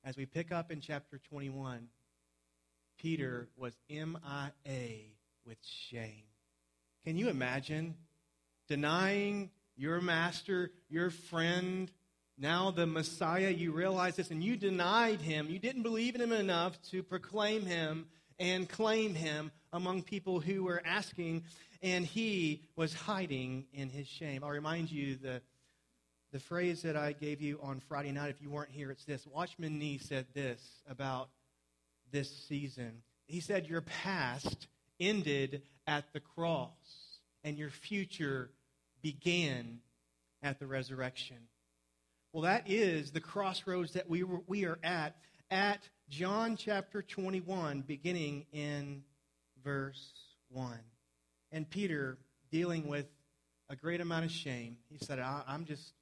as 0.04 0.16
we 0.16 0.26
pick 0.26 0.50
up 0.50 0.70
in 0.70 0.80
chapter 0.80 1.20
21, 1.30 1.88
Peter 2.98 3.48
was 3.56 3.74
MIA 3.88 5.12
with 5.46 5.58
shame. 5.62 6.24
Can 7.04 7.16
you 7.16 7.28
imagine 7.28 7.94
denying 8.66 9.50
your 9.76 10.00
master, 10.00 10.72
your 10.88 11.10
friend, 11.10 11.90
now 12.36 12.70
the 12.70 12.86
Messiah, 12.86 13.50
you 13.50 13.72
realize 13.72 14.16
this, 14.16 14.30
and 14.30 14.42
you 14.42 14.56
denied 14.56 15.20
him. 15.20 15.48
You 15.48 15.58
didn't 15.58 15.82
believe 15.82 16.14
in 16.14 16.20
him 16.20 16.32
enough 16.32 16.80
to 16.90 17.02
proclaim 17.02 17.66
him 17.66 18.06
and 18.38 18.68
claim 18.68 19.14
him 19.14 19.50
among 19.72 20.02
people 20.02 20.40
who 20.40 20.64
were 20.64 20.82
asking, 20.84 21.44
and 21.82 22.04
he 22.04 22.62
was 22.76 22.94
hiding 22.94 23.66
in 23.72 23.88
his 23.90 24.06
shame. 24.06 24.42
I'll 24.44 24.50
remind 24.50 24.90
you 24.90 25.16
the, 25.16 25.42
the 26.32 26.40
phrase 26.40 26.82
that 26.82 26.96
I 26.96 27.12
gave 27.12 27.40
you 27.40 27.58
on 27.62 27.80
Friday 27.80 28.12
night, 28.12 28.30
if 28.30 28.40
you 28.42 28.50
weren't 28.50 28.70
here, 28.70 28.90
it's 28.90 29.04
this. 29.04 29.26
Watchman 29.26 29.78
Nee 29.78 29.98
said 29.98 30.26
this 30.34 30.60
about 30.88 31.28
this 32.10 32.30
season. 32.48 33.02
He 33.26 33.40
said, 33.40 33.66
Your 33.66 33.82
past 33.82 34.68
ended 35.00 35.62
at 35.86 36.04
the 36.12 36.20
cross, 36.20 37.18
and 37.44 37.58
your 37.58 37.70
future 37.70 38.50
began 39.02 39.80
at 40.42 40.58
the 40.58 40.66
resurrection. 40.66 41.36
Well, 42.32 42.42
that 42.42 42.70
is 42.70 43.10
the 43.10 43.20
crossroads 43.20 43.92
that 43.92 44.08
we, 44.08 44.22
were, 44.22 44.40
we 44.46 44.64
are 44.64 44.78
at 44.82 45.16
at 45.50 45.88
John 46.08 46.56
chapter 46.56 47.02
21, 47.02 47.82
beginning 47.82 48.46
in 48.50 49.02
verse 49.62 50.10
1. 50.48 50.72
And 51.52 51.68
Peter, 51.68 52.16
dealing 52.50 52.88
with 52.88 53.04
a 53.68 53.76
great 53.76 54.00
amount 54.00 54.24
of 54.24 54.30
shame, 54.30 54.78
he 54.88 54.96
said, 55.04 55.18
I'm 55.18 55.66
just, 55.66 55.92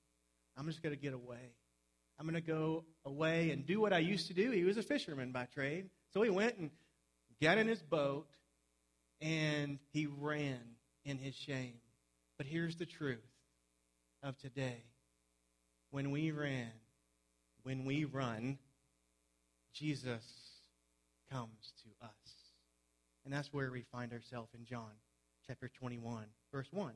I'm 0.56 0.66
just 0.66 0.80
going 0.80 0.94
to 0.94 1.00
get 1.00 1.12
away. 1.12 1.54
I'm 2.20 2.24
going 2.24 2.40
to 2.40 2.40
go 2.40 2.84
away 3.04 3.50
and 3.50 3.66
do 3.66 3.80
what 3.80 3.92
I 3.92 3.98
used 3.98 4.28
to 4.28 4.34
do. 4.34 4.52
He 4.52 4.62
was 4.62 4.76
a 4.76 4.82
fisherman 4.82 5.32
by 5.32 5.46
trade. 5.46 5.90
So 6.14 6.22
he 6.22 6.30
went 6.30 6.56
and 6.56 6.70
got 7.42 7.58
in 7.58 7.66
his 7.66 7.82
boat 7.82 8.28
and 9.20 9.80
he 9.92 10.06
ran 10.06 10.60
in 11.04 11.18
his 11.18 11.34
shame. 11.34 11.80
But 12.38 12.46
here's 12.46 12.76
the 12.76 12.86
truth 12.86 13.26
of 14.22 14.38
today 14.38 14.84
when 15.90 16.12
we 16.12 16.30
ran, 16.30 16.70
when 17.64 17.84
we 17.84 18.04
run, 18.04 18.58
Jesus 19.78 20.24
comes 21.30 21.72
to 21.82 22.06
us. 22.06 22.10
And 23.24 23.34
that's 23.34 23.52
where 23.52 23.70
we 23.70 23.84
find 23.92 24.12
ourselves 24.12 24.54
in 24.54 24.64
John 24.64 24.92
chapter 25.46 25.68
21, 25.68 26.24
verse 26.50 26.68
1. 26.72 26.92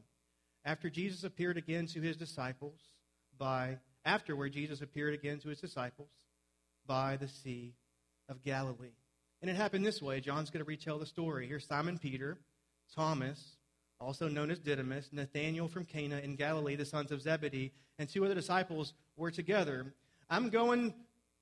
After 0.64 0.88
Jesus 0.88 1.24
appeared 1.24 1.58
again 1.58 1.86
to 1.88 2.00
his 2.00 2.16
disciples 2.16 2.80
by 3.38 3.78
afterward 4.04 4.52
Jesus 4.52 4.80
appeared 4.80 5.12
again 5.12 5.40
to 5.40 5.48
his 5.48 5.60
disciples 5.60 6.08
by 6.86 7.16
the 7.16 7.28
sea 7.28 7.74
of 8.28 8.42
Galilee. 8.42 8.96
And 9.42 9.50
it 9.50 9.56
happened 9.56 9.84
this 9.84 10.00
way. 10.00 10.20
John's 10.20 10.50
going 10.50 10.64
to 10.64 10.68
retell 10.68 10.98
the 10.98 11.06
story. 11.06 11.46
Here's 11.46 11.66
Simon 11.66 11.98
Peter, 11.98 12.38
Thomas, 12.94 13.56
also 14.00 14.28
known 14.28 14.50
as 14.50 14.58
Didymus, 14.58 15.08
Nathanael 15.12 15.68
from 15.68 15.84
Cana 15.84 16.18
in 16.18 16.34
Galilee, 16.34 16.76
the 16.76 16.86
sons 16.86 17.12
of 17.12 17.20
Zebedee, 17.20 17.72
and 17.98 18.08
two 18.08 18.24
other 18.24 18.34
disciples 18.34 18.94
were 19.16 19.30
together. 19.30 19.92
I'm 20.30 20.48
going 20.48 20.94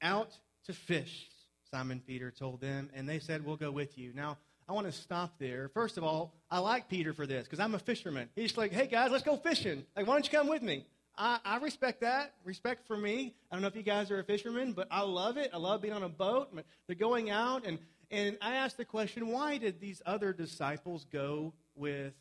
out 0.02 0.36
to 0.66 0.72
fish, 0.72 1.28
Simon 1.70 2.02
Peter 2.06 2.30
told 2.30 2.60
them, 2.60 2.90
and 2.94 3.08
they 3.08 3.18
said, 3.18 3.44
We'll 3.44 3.56
go 3.56 3.70
with 3.70 3.98
you. 3.98 4.12
Now, 4.14 4.38
I 4.68 4.72
want 4.72 4.86
to 4.86 4.92
stop 4.92 5.38
there. 5.38 5.68
First 5.68 5.96
of 5.96 6.04
all, 6.04 6.34
I 6.50 6.58
like 6.58 6.88
Peter 6.88 7.12
for 7.12 7.26
this 7.26 7.44
because 7.44 7.60
I'm 7.60 7.74
a 7.74 7.78
fisherman. 7.78 8.28
He's 8.34 8.56
like, 8.56 8.72
Hey, 8.72 8.86
guys, 8.86 9.10
let's 9.10 9.24
go 9.24 9.36
fishing. 9.36 9.84
Like, 9.96 10.06
why 10.06 10.14
don't 10.14 10.30
you 10.30 10.38
come 10.38 10.48
with 10.48 10.62
me? 10.62 10.84
I, 11.16 11.38
I, 11.44 11.58
respect 11.58 12.02
that. 12.02 12.34
Respect 12.44 12.86
for 12.86 12.96
me. 12.96 13.34
I 13.50 13.56
don't 13.56 13.62
know 13.62 13.68
if 13.68 13.74
you 13.74 13.82
guys 13.82 14.10
are 14.10 14.20
a 14.20 14.24
fisherman, 14.24 14.72
but 14.72 14.86
I 14.90 15.02
love 15.02 15.36
it. 15.36 15.50
I 15.52 15.56
love 15.56 15.82
being 15.82 15.94
on 15.94 16.04
a 16.04 16.08
boat. 16.08 16.56
They're 16.86 16.94
going 16.94 17.28
out, 17.28 17.66
and, 17.66 17.78
and 18.10 18.38
I 18.40 18.54
asked 18.54 18.76
the 18.76 18.84
question 18.84 19.26
why 19.28 19.58
did 19.58 19.80
these 19.80 20.00
other 20.06 20.32
disciples 20.32 21.06
go 21.12 21.54
with 21.74 22.14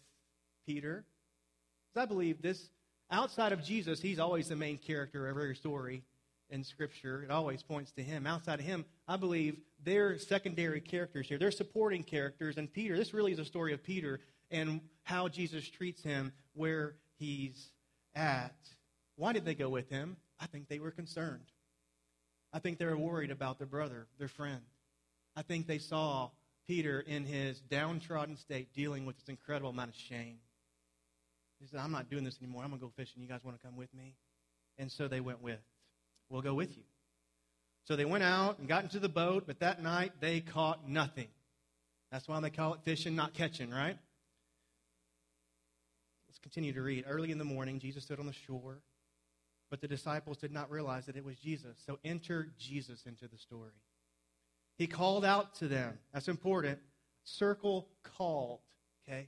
Peter. 0.68 1.06
Because 1.94 2.04
I 2.04 2.06
believe 2.06 2.42
this, 2.42 2.70
outside 3.10 3.54
of 3.54 3.64
Jesus, 3.64 4.02
he's 4.02 4.20
always 4.20 4.50
the 4.50 4.56
main 4.56 4.78
character 4.78 5.28
of 5.28 5.38
every 5.38 5.56
story 5.56 6.04
in 6.50 6.64
Scripture. 6.64 7.24
It 7.24 7.32
always 7.32 7.64
points 7.64 7.92
to 7.94 8.04
him. 8.04 8.26
Outside 8.26 8.60
of 8.60 8.66
him, 8.66 8.86
I 9.08 9.18
believe 9.18 9.58
they're 9.84 10.18
secondary 10.18 10.82
characters 10.82 11.28
here. 11.28 11.38
They're 11.38 11.52
supporting 11.52 12.04
characters. 12.04 12.58
And 12.58 12.72
Peter, 12.72 12.98
this 12.98 13.14
really 13.14 13.32
is 13.32 13.40
a 13.40 13.46
story 13.46 13.74
of 13.74 13.84
Peter 13.84 14.20
and 14.50 14.82
how 15.04 15.28
Jesus 15.28 15.70
treats 15.70 16.02
him 16.02 16.32
where 16.54 16.96
he's 17.18 17.70
at. 18.16 18.56
Why 19.16 19.34
did 19.34 19.46
they 19.46 19.56
go 19.56 19.70
with 19.70 19.90
him? 19.90 20.18
I 20.40 20.48
think 20.48 20.68
they 20.70 20.80
were 20.80 20.92
concerned. 20.92 21.46
I 22.54 22.60
think 22.60 22.78
they 22.78 22.86
were 22.86 22.98
worried 22.98 23.32
about 23.32 23.58
their 23.58 23.68
brother, 23.68 24.08
their 24.18 24.28
friend. 24.28 24.62
I 25.36 25.42
think 25.42 25.68
they 25.68 25.80
saw 25.80 26.30
Peter 26.68 27.02
in 27.02 27.26
his 27.26 27.60
downtrodden 27.60 28.38
state 28.38 28.74
dealing 28.74 29.06
with 29.06 29.18
this 29.18 29.30
incredible 29.30 29.70
amount 29.70 29.90
of 29.90 29.96
shame. 29.96 30.38
He 31.60 31.68
said, 31.68 31.80
I'm 31.80 31.92
not 31.92 32.10
doing 32.10 32.24
this 32.24 32.38
anymore. 32.42 32.64
I'm 32.64 32.70
going 32.70 32.80
to 32.80 32.86
go 32.86 32.92
fishing. 32.96 33.22
You 33.22 33.28
guys 33.28 33.44
want 33.44 33.60
to 33.60 33.66
come 33.66 33.76
with 33.76 33.94
me? 33.94 34.16
And 34.78 34.92
so 34.92 35.08
they 35.08 35.20
went 35.20 35.42
with. 35.42 35.60
We'll 36.30 36.42
go 36.42 36.54
with 36.54 36.76
you. 36.76 36.84
So 37.86 37.96
they 37.96 38.06
went 38.06 38.24
out 38.24 38.60
and 38.60 38.68
got 38.68 38.84
into 38.84 39.00
the 39.00 39.10
boat, 39.10 39.46
but 39.48 39.60
that 39.60 39.82
night 39.82 40.14
they 40.20 40.42
caught 40.42 40.88
nothing. 40.90 41.28
That's 42.12 42.28
why 42.28 42.40
they 42.42 42.50
call 42.50 42.74
it 42.74 42.82
fishing, 42.84 43.16
not 43.16 43.34
catching, 43.34 43.70
right? 43.70 43.98
Let's 46.28 46.40
continue 46.40 46.74
to 46.74 46.82
read. 46.82 47.06
Early 47.08 47.32
in 47.32 47.38
the 47.38 47.46
morning, 47.46 47.80
Jesus 47.80 48.04
stood 48.04 48.20
on 48.20 48.26
the 48.26 48.34
shore, 48.34 48.80
but 49.70 49.82
the 49.82 49.88
disciples 49.88 50.38
did 50.38 50.52
not 50.52 50.70
realize 50.70 51.06
that 51.06 51.16
it 51.16 51.24
was 51.24 51.38
Jesus. 51.38 51.78
So 51.86 51.98
enter 52.04 52.50
Jesus 52.60 53.04
into 53.06 53.28
the 53.28 53.38
story. 53.38 53.72
He 54.78 54.88
called 54.88 55.26
out 55.26 55.56
to 55.56 55.68
them. 55.68 55.98
That's 56.14 56.28
important. 56.28 56.80
Circle 57.24 57.88
called, 58.18 58.60
okay? 59.08 59.28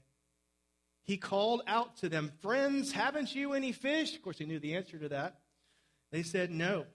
He 1.04 1.16
called 1.16 1.62
out 1.66 1.96
to 1.98 2.08
them, 2.08 2.30
Friends, 2.40 2.92
haven't 2.92 3.34
you 3.34 3.54
any 3.54 3.72
fish? 3.72 4.14
Of 4.14 4.22
course, 4.22 4.38
he 4.38 4.44
knew 4.44 4.60
the 4.60 4.76
answer 4.76 4.98
to 4.98 5.08
that. 5.08 5.40
They 6.10 6.22
said, 6.22 6.50
No. 6.50 6.86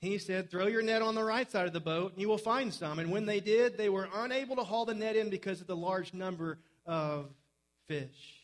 He 0.00 0.18
said, 0.18 0.50
Throw 0.50 0.66
your 0.66 0.82
net 0.82 1.02
on 1.02 1.14
the 1.14 1.24
right 1.24 1.50
side 1.50 1.66
of 1.66 1.72
the 1.72 1.80
boat, 1.80 2.12
and 2.12 2.20
you 2.20 2.28
will 2.28 2.38
find 2.38 2.72
some. 2.72 2.98
And 2.98 3.10
when 3.10 3.26
they 3.26 3.40
did, 3.40 3.76
they 3.76 3.88
were 3.88 4.08
unable 4.14 4.56
to 4.56 4.62
haul 4.62 4.84
the 4.84 4.94
net 4.94 5.16
in 5.16 5.28
because 5.30 5.60
of 5.60 5.66
the 5.66 5.76
large 5.76 6.14
number 6.14 6.58
of 6.86 7.26
fish. 7.88 8.38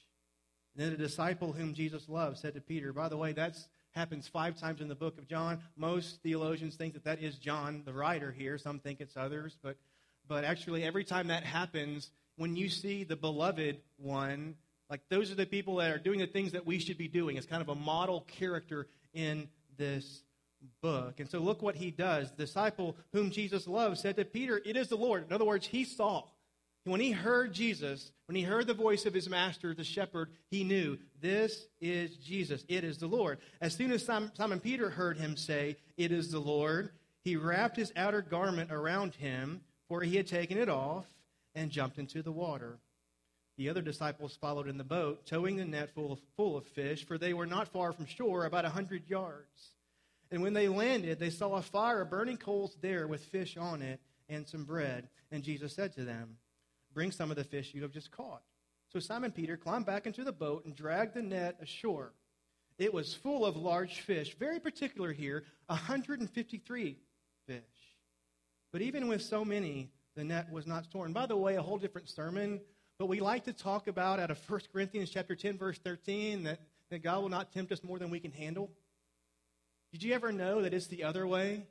And 0.74 0.84
then 0.84 0.90
the 0.90 0.98
disciple 0.98 1.52
whom 1.52 1.74
Jesus 1.74 2.08
loved 2.08 2.38
said 2.38 2.54
to 2.54 2.60
Peter, 2.60 2.92
By 2.92 3.08
the 3.08 3.16
way, 3.16 3.32
that 3.32 3.56
happens 3.92 4.26
five 4.26 4.58
times 4.58 4.80
in 4.80 4.88
the 4.88 4.94
book 4.94 5.18
of 5.18 5.28
John. 5.28 5.60
Most 5.76 6.20
theologians 6.22 6.74
think 6.74 6.94
that 6.94 7.04
that 7.04 7.22
is 7.22 7.36
John, 7.36 7.82
the 7.84 7.92
writer 7.92 8.32
here. 8.32 8.58
Some 8.58 8.80
think 8.80 9.00
it's 9.00 9.16
others. 9.16 9.56
But, 9.62 9.76
but 10.26 10.44
actually, 10.44 10.82
every 10.82 11.04
time 11.04 11.28
that 11.28 11.44
happens, 11.44 12.10
when 12.36 12.56
you 12.56 12.68
see 12.68 13.04
the 13.04 13.14
beloved 13.14 13.78
one, 13.96 14.56
like 14.90 15.02
those 15.08 15.30
are 15.30 15.36
the 15.36 15.46
people 15.46 15.76
that 15.76 15.92
are 15.92 15.98
doing 15.98 16.18
the 16.18 16.26
things 16.26 16.52
that 16.52 16.66
we 16.66 16.80
should 16.80 16.98
be 16.98 17.08
doing. 17.08 17.36
It's 17.36 17.46
kind 17.46 17.62
of 17.62 17.68
a 17.68 17.74
model 17.74 18.22
character 18.22 18.88
in 19.12 19.48
this 19.76 20.22
book. 20.80 21.20
And 21.20 21.28
so 21.28 21.38
look 21.38 21.62
what 21.62 21.76
he 21.76 21.90
does. 21.90 22.30
The 22.30 22.44
disciple 22.44 22.96
whom 23.12 23.30
Jesus 23.30 23.66
loved 23.66 23.98
said 23.98 24.16
to 24.16 24.24
Peter, 24.24 24.60
It 24.64 24.76
is 24.76 24.88
the 24.88 24.96
Lord. 24.96 25.24
In 25.26 25.32
other 25.32 25.44
words, 25.44 25.66
he 25.66 25.84
saw. 25.84 26.24
When 26.84 27.00
he 27.00 27.12
heard 27.12 27.54
Jesus, 27.54 28.12
when 28.26 28.36
he 28.36 28.42
heard 28.42 28.66
the 28.66 28.74
voice 28.74 29.06
of 29.06 29.14
his 29.14 29.28
master, 29.28 29.74
the 29.74 29.84
shepherd, 29.84 30.28
he 30.50 30.64
knew 30.64 30.98
this 31.20 31.66
is 31.80 32.16
Jesus. 32.16 32.64
It 32.68 32.84
is 32.84 32.98
the 32.98 33.06
Lord. 33.06 33.38
As 33.60 33.74
soon 33.74 33.90
as 33.90 34.04
Simon 34.04 34.60
Peter 34.60 34.90
heard 34.90 35.16
him 35.16 35.36
say, 35.36 35.76
It 35.96 36.12
is 36.12 36.30
the 36.30 36.40
Lord, 36.40 36.90
he 37.22 37.36
wrapped 37.36 37.76
his 37.76 37.92
outer 37.96 38.20
garment 38.20 38.70
around 38.70 39.14
him, 39.14 39.62
for 39.88 40.02
he 40.02 40.16
had 40.16 40.26
taken 40.26 40.58
it 40.58 40.68
off, 40.68 41.06
and 41.54 41.70
jumped 41.70 41.98
into 41.98 42.22
the 42.22 42.32
water. 42.32 42.78
The 43.56 43.68
other 43.68 43.82
disciples 43.82 44.36
followed 44.40 44.68
in 44.68 44.78
the 44.78 44.84
boat, 44.84 45.26
towing 45.26 45.56
the 45.56 45.64
net 45.64 45.94
full 45.94 46.12
of, 46.12 46.20
full 46.36 46.56
of 46.56 46.66
fish, 46.66 47.06
for 47.06 47.18
they 47.18 47.34
were 47.34 47.46
not 47.46 47.68
far 47.68 47.92
from 47.92 48.06
shore, 48.06 48.46
about 48.46 48.64
a 48.64 48.70
hundred 48.70 49.08
yards. 49.08 49.70
And 50.30 50.42
when 50.42 50.54
they 50.54 50.68
landed, 50.68 51.20
they 51.20 51.30
saw 51.30 51.54
a 51.54 51.62
fire 51.62 52.00
of 52.00 52.10
burning 52.10 52.36
coals 52.36 52.76
there 52.80 53.06
with 53.06 53.24
fish 53.26 53.56
on 53.56 53.82
it 53.82 54.00
and 54.28 54.48
some 54.48 54.64
bread. 54.64 55.08
And 55.30 55.44
Jesus 55.44 55.72
said 55.74 55.92
to 55.94 56.04
them, 56.04 56.36
Bring 56.92 57.12
some 57.12 57.30
of 57.30 57.36
the 57.36 57.44
fish 57.44 57.74
you 57.74 57.82
have 57.82 57.92
just 57.92 58.10
caught. 58.10 58.42
So 58.92 58.98
Simon 58.98 59.32
Peter 59.32 59.56
climbed 59.56 59.86
back 59.86 60.06
into 60.06 60.24
the 60.24 60.32
boat 60.32 60.64
and 60.64 60.74
dragged 60.74 61.14
the 61.14 61.22
net 61.22 61.58
ashore. 61.60 62.12
It 62.78 62.92
was 62.92 63.14
full 63.14 63.44
of 63.46 63.56
large 63.56 64.00
fish, 64.00 64.36
very 64.38 64.58
particular 64.58 65.12
here, 65.12 65.44
153 65.66 66.98
fish. 67.46 67.62
But 68.72 68.82
even 68.82 69.06
with 69.06 69.22
so 69.22 69.44
many, 69.44 69.90
the 70.16 70.24
net 70.24 70.50
was 70.50 70.66
not 70.66 70.90
torn. 70.90 71.12
By 71.12 71.26
the 71.26 71.36
way, 71.36 71.56
a 71.56 71.62
whole 71.62 71.78
different 71.78 72.08
sermon 72.08 72.60
but 73.04 73.10
we 73.10 73.20
like 73.20 73.44
to 73.44 73.52
talk 73.52 73.86
about 73.86 74.18
out 74.18 74.30
of 74.30 74.38
1 74.48 74.60
Corinthians 74.72 75.10
chapter 75.10 75.36
10, 75.36 75.58
verse 75.58 75.76
13, 75.76 76.44
that, 76.44 76.58
that 76.88 77.02
God 77.02 77.20
will 77.20 77.28
not 77.28 77.52
tempt 77.52 77.70
us 77.70 77.84
more 77.84 77.98
than 77.98 78.08
we 78.08 78.18
can 78.18 78.30
handle. 78.30 78.70
Did 79.92 80.02
you 80.02 80.14
ever 80.14 80.32
know 80.32 80.62
that 80.62 80.72
it's 80.72 80.86
the 80.86 81.04
other 81.04 81.26
way? 81.26 81.66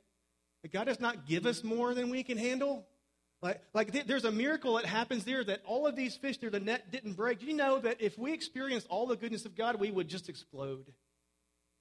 That 0.62 0.72
God 0.72 0.84
does 0.84 1.00
not 1.00 1.26
give 1.26 1.44
us 1.44 1.64
more 1.64 1.92
than 1.92 2.08
we 2.08 2.22
can 2.22 2.38
handle? 2.38 2.86
Like, 3.42 3.60
like 3.74 3.90
th- 3.90 4.06
there's 4.06 4.24
a 4.24 4.30
miracle 4.30 4.76
that 4.76 4.86
happens 4.86 5.24
there 5.24 5.42
that 5.42 5.60
all 5.66 5.88
of 5.88 5.96
these 5.96 6.14
fish 6.14 6.38
there, 6.38 6.50
the 6.50 6.60
net 6.60 6.92
didn't 6.92 7.14
break. 7.14 7.40
Do 7.40 7.46
you 7.46 7.56
know 7.56 7.80
that 7.80 8.00
if 8.00 8.16
we 8.16 8.32
experienced 8.32 8.86
all 8.88 9.08
the 9.08 9.16
goodness 9.16 9.44
of 9.44 9.56
God, 9.56 9.80
we 9.80 9.90
would 9.90 10.06
just 10.06 10.28
explode? 10.28 10.86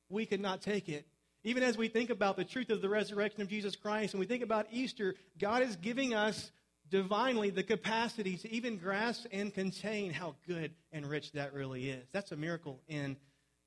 We 0.09 0.25
could 0.25 0.41
not 0.41 0.63
take 0.63 0.89
it. 0.89 1.05
Even 1.43 1.61
as 1.61 1.77
we 1.77 1.89
think 1.89 2.09
about 2.09 2.37
the 2.37 2.43
truth 2.43 2.71
of 2.71 2.81
the 2.81 2.89
resurrection 2.89 3.43
of 3.43 3.49
Jesus 3.49 3.75
Christ 3.75 4.15
and 4.15 4.19
we 4.19 4.25
think 4.25 4.41
about 4.41 4.65
Easter, 4.71 5.13
God 5.37 5.61
is 5.61 5.75
giving 5.75 6.15
us 6.15 6.49
divinely 6.89 7.49
the 7.49 7.63
capacity 7.63 8.37
to 8.37 8.51
even 8.51 8.77
grasp 8.77 9.25
and 9.31 9.53
contain 9.53 10.11
how 10.11 10.35
good 10.47 10.71
and 10.91 11.05
rich 11.05 11.31
that 11.31 11.53
really 11.53 11.89
is. 11.89 12.05
That's 12.11 12.31
a 12.31 12.35
miracle 12.35 12.81
in 12.87 13.17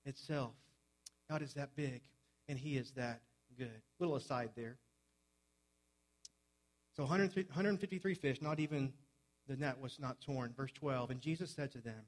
itself. 0.04 0.52
God 1.30 1.42
is 1.42 1.54
that 1.54 1.74
big, 1.74 2.02
and 2.48 2.58
He 2.58 2.76
is 2.76 2.92
that 2.92 3.20
good. 3.58 3.82
Little 3.98 4.16
aside 4.16 4.50
there. 4.56 4.76
So 6.96 7.04
153 7.04 8.14
fish, 8.14 8.40
not 8.40 8.58
even 8.58 8.92
the 9.48 9.56
net 9.56 9.80
was 9.80 9.98
not 10.00 10.20
torn. 10.20 10.54
Verse 10.56 10.72
12. 10.72 11.10
And 11.10 11.20
Jesus 11.20 11.50
said 11.50 11.72
to 11.72 11.78
them, 11.78 12.06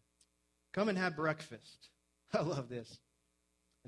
Come 0.73 0.89
and 0.89 0.99
have 0.99 1.17
breakfast. 1.17 1.89
I 2.35 2.43
love 2.43 2.69
this. 2.69 2.99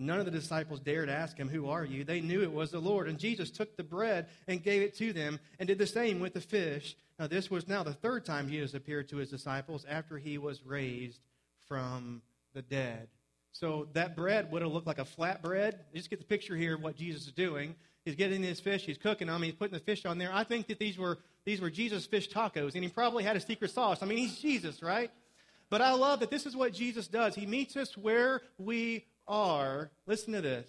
None 0.00 0.18
of 0.18 0.24
the 0.24 0.30
disciples 0.30 0.80
dared 0.80 1.10
ask 1.10 1.36
him, 1.36 1.48
Who 1.48 1.68
are 1.68 1.84
you? 1.84 2.04
They 2.04 2.22
knew 2.22 2.42
it 2.42 2.52
was 2.52 2.70
the 2.70 2.80
Lord. 2.80 3.06
And 3.06 3.18
Jesus 3.18 3.50
took 3.50 3.76
the 3.76 3.84
bread 3.84 4.28
and 4.48 4.62
gave 4.62 4.80
it 4.80 4.96
to 4.96 5.12
them 5.12 5.38
and 5.58 5.66
did 5.66 5.78
the 5.78 5.86
same 5.86 6.20
with 6.20 6.32
the 6.32 6.40
fish. 6.40 6.96
Now, 7.18 7.26
this 7.26 7.50
was 7.50 7.68
now 7.68 7.82
the 7.82 7.92
third 7.92 8.24
time 8.24 8.48
Jesus 8.48 8.72
appeared 8.72 9.10
to 9.10 9.18
his 9.18 9.28
disciples 9.28 9.84
after 9.86 10.16
he 10.16 10.38
was 10.38 10.64
raised 10.64 11.20
from 11.68 12.22
the 12.54 12.62
dead. 12.62 13.08
So 13.52 13.88
that 13.92 14.16
bread 14.16 14.50
would 14.50 14.62
have 14.62 14.72
looked 14.72 14.86
like 14.86 14.98
a 14.98 15.04
flat 15.04 15.42
bread. 15.42 15.80
Just 15.94 16.08
get 16.08 16.18
the 16.18 16.24
picture 16.24 16.56
here 16.56 16.76
of 16.76 16.82
what 16.82 16.96
Jesus 16.96 17.26
is 17.26 17.32
doing. 17.32 17.74
He's 18.06 18.14
getting 18.14 18.42
his 18.42 18.58
fish, 18.58 18.86
he's 18.86 18.96
cooking 18.96 19.26
them, 19.26 19.42
he's 19.42 19.52
putting 19.52 19.74
the 19.74 19.84
fish 19.84 20.06
on 20.06 20.16
there. 20.16 20.30
I 20.32 20.44
think 20.44 20.68
that 20.68 20.78
these 20.78 20.96
were 20.96 21.18
these 21.44 21.60
were 21.60 21.68
Jesus 21.68 22.06
fish 22.06 22.30
tacos, 22.30 22.74
and 22.74 22.82
he 22.82 22.88
probably 22.88 23.24
had 23.24 23.36
a 23.36 23.40
secret 23.40 23.70
sauce. 23.70 24.02
I 24.02 24.06
mean, 24.06 24.18
he's 24.18 24.38
Jesus, 24.38 24.82
right? 24.82 25.10
But 25.68 25.82
I 25.82 25.92
love 25.92 26.20
that 26.20 26.30
this 26.30 26.46
is 26.46 26.56
what 26.56 26.72
Jesus 26.72 27.06
does. 27.06 27.34
He 27.34 27.46
meets 27.46 27.76
us 27.76 27.96
where 27.96 28.42
we 28.58 29.04
are. 29.30 29.90
Listen 30.06 30.34
to 30.34 30.42
this. 30.42 30.68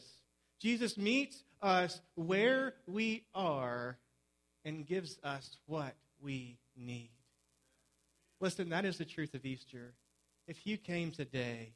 Jesus 0.62 0.96
meets 0.98 1.44
us 1.62 2.00
where 2.16 2.76
we 2.88 3.26
are 3.34 3.98
and 4.64 4.86
gives 4.86 5.18
us 5.24 5.58
what 5.66 5.96
we 6.22 6.58
need. 6.78 7.10
Listen, 8.40 8.70
that 8.70 8.86
is 8.86 8.98
the 8.98 9.06
truth 9.06 9.34
of 9.34 9.46
Easter. 9.46 9.94
If 10.48 10.66
you 10.66 10.78
came 10.78 11.12
today 11.12 11.74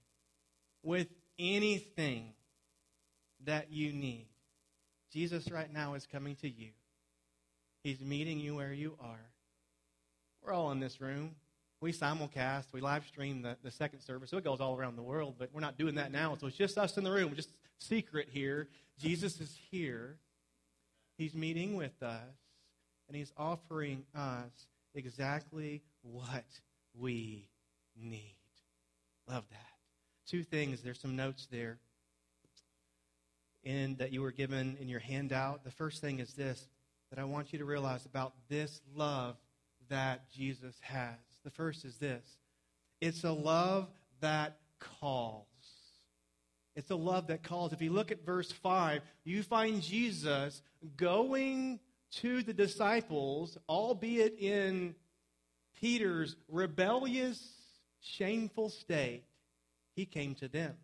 with 0.83 1.07
anything 1.37 2.33
that 3.43 3.71
you 3.71 3.91
need, 3.91 4.27
Jesus 5.11 5.49
right 5.51 5.71
now 5.71 5.95
is 5.95 6.05
coming 6.05 6.35
to 6.37 6.49
you. 6.49 6.69
He's 7.83 8.01
meeting 8.01 8.39
you 8.39 8.55
where 8.55 8.73
you 8.73 8.97
are. 8.99 9.29
We're 10.43 10.53
all 10.53 10.71
in 10.71 10.79
this 10.79 11.01
room. 11.01 11.35
We 11.85 11.93
simulcast, 11.93 12.73
we 12.73 12.81
live 12.81 13.05
stream 13.05 13.43
the, 13.43 13.57
the 13.61 13.69
second 13.69 13.99
service, 13.99 14.31
so 14.31 14.37
it 14.37 14.43
goes 14.43 14.59
all 14.59 14.75
around 14.75 14.95
the 14.95 15.03
world, 15.03 15.35
but 15.37 15.51
we're 15.53 15.61
not 15.61 15.77
doing 15.77 15.93
that 15.95 16.11
now. 16.11 16.35
So 16.35 16.47
it's 16.47 16.57
just 16.57 16.79
us 16.79 16.97
in 16.97 17.03
the 17.03 17.11
room, 17.11 17.35
just 17.35 17.51
secret 17.77 18.27
here. 18.31 18.69
Jesus 18.99 19.39
is 19.39 19.55
here. 19.69 20.17
He's 21.15 21.35
meeting 21.35 21.75
with 21.75 22.01
us 22.01 22.23
and 23.07 23.15
He's 23.15 23.31
offering 23.37 24.03
us 24.15 24.49
exactly 24.95 25.83
what 26.01 26.45
we 26.97 27.45
need. 27.95 28.35
Love 29.29 29.43
that. 29.51 30.27
Two 30.27 30.41
things. 30.41 30.81
There's 30.81 30.99
some 30.99 31.15
notes 31.15 31.47
there 31.51 31.77
in 33.63 33.95
that 33.97 34.11
you 34.11 34.23
were 34.23 34.31
given 34.31 34.75
in 34.81 34.89
your 34.89 35.01
handout. 35.01 35.63
The 35.63 35.69
first 35.69 36.01
thing 36.01 36.17
is 36.17 36.33
this 36.33 36.67
that 37.11 37.19
I 37.19 37.25
want 37.25 37.53
you 37.53 37.59
to 37.59 37.65
realize 37.65 38.07
about 38.07 38.33
this 38.49 38.81
love 38.95 39.35
that 39.89 40.29
Jesus 40.31 40.75
has. 40.81 41.15
The 41.43 41.51
first 41.51 41.85
is 41.85 41.97
this 41.97 42.23
it's 43.01 43.23
a 43.23 43.31
love 43.31 43.87
that 44.21 44.57
calls. 44.79 45.45
It's 46.75 46.91
a 46.91 46.95
love 46.95 47.27
that 47.27 47.43
calls. 47.43 47.71
If 47.71 47.81
you 47.81 47.91
look 47.91 48.11
at 48.11 48.25
verse 48.25 48.51
5, 48.51 49.01
you 49.23 49.43
find 49.43 49.81
Jesus 49.81 50.61
going 50.97 51.79
to 52.15 52.43
the 52.43 52.53
disciples, 52.53 53.57
albeit 53.69 54.37
in 54.39 54.95
Peter's 55.79 56.35
rebellious 56.49 57.41
shameful 58.01 58.69
state, 58.69 59.23
he 59.95 60.05
came 60.05 60.35
to 60.35 60.47
them. 60.47 60.75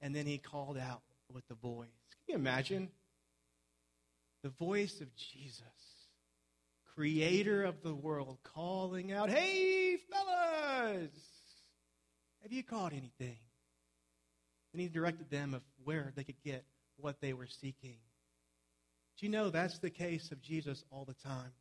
And 0.00 0.14
then 0.14 0.26
he 0.26 0.38
called 0.38 0.78
out 0.78 1.02
with 1.32 1.46
the 1.48 1.54
voice. 1.54 1.88
Can 2.26 2.34
you 2.34 2.34
imagine? 2.34 2.88
The 4.42 4.50
voice 4.50 5.00
of 5.00 5.14
Jesus, 5.14 5.62
creator 6.94 7.64
of 7.64 7.82
the 7.82 7.94
world, 7.94 8.38
calling 8.42 9.12
out, 9.12 9.30
Hey, 9.30 9.96
fellas! 10.10 11.10
Have 12.42 12.52
you 12.52 12.62
caught 12.62 12.92
anything? 12.92 13.38
And 14.72 14.80
he 14.80 14.88
directed 14.88 15.30
them 15.30 15.54
of 15.54 15.62
where 15.84 16.12
they 16.14 16.24
could 16.24 16.42
get 16.44 16.64
what 16.96 17.20
they 17.20 17.32
were 17.32 17.46
seeking. 17.46 17.98
Do 19.18 19.26
you 19.26 19.32
know 19.32 19.50
that's 19.50 19.78
the 19.78 19.90
case 19.90 20.32
of 20.32 20.42
Jesus 20.42 20.84
all 20.90 21.04
the 21.04 21.14
time? 21.14 21.52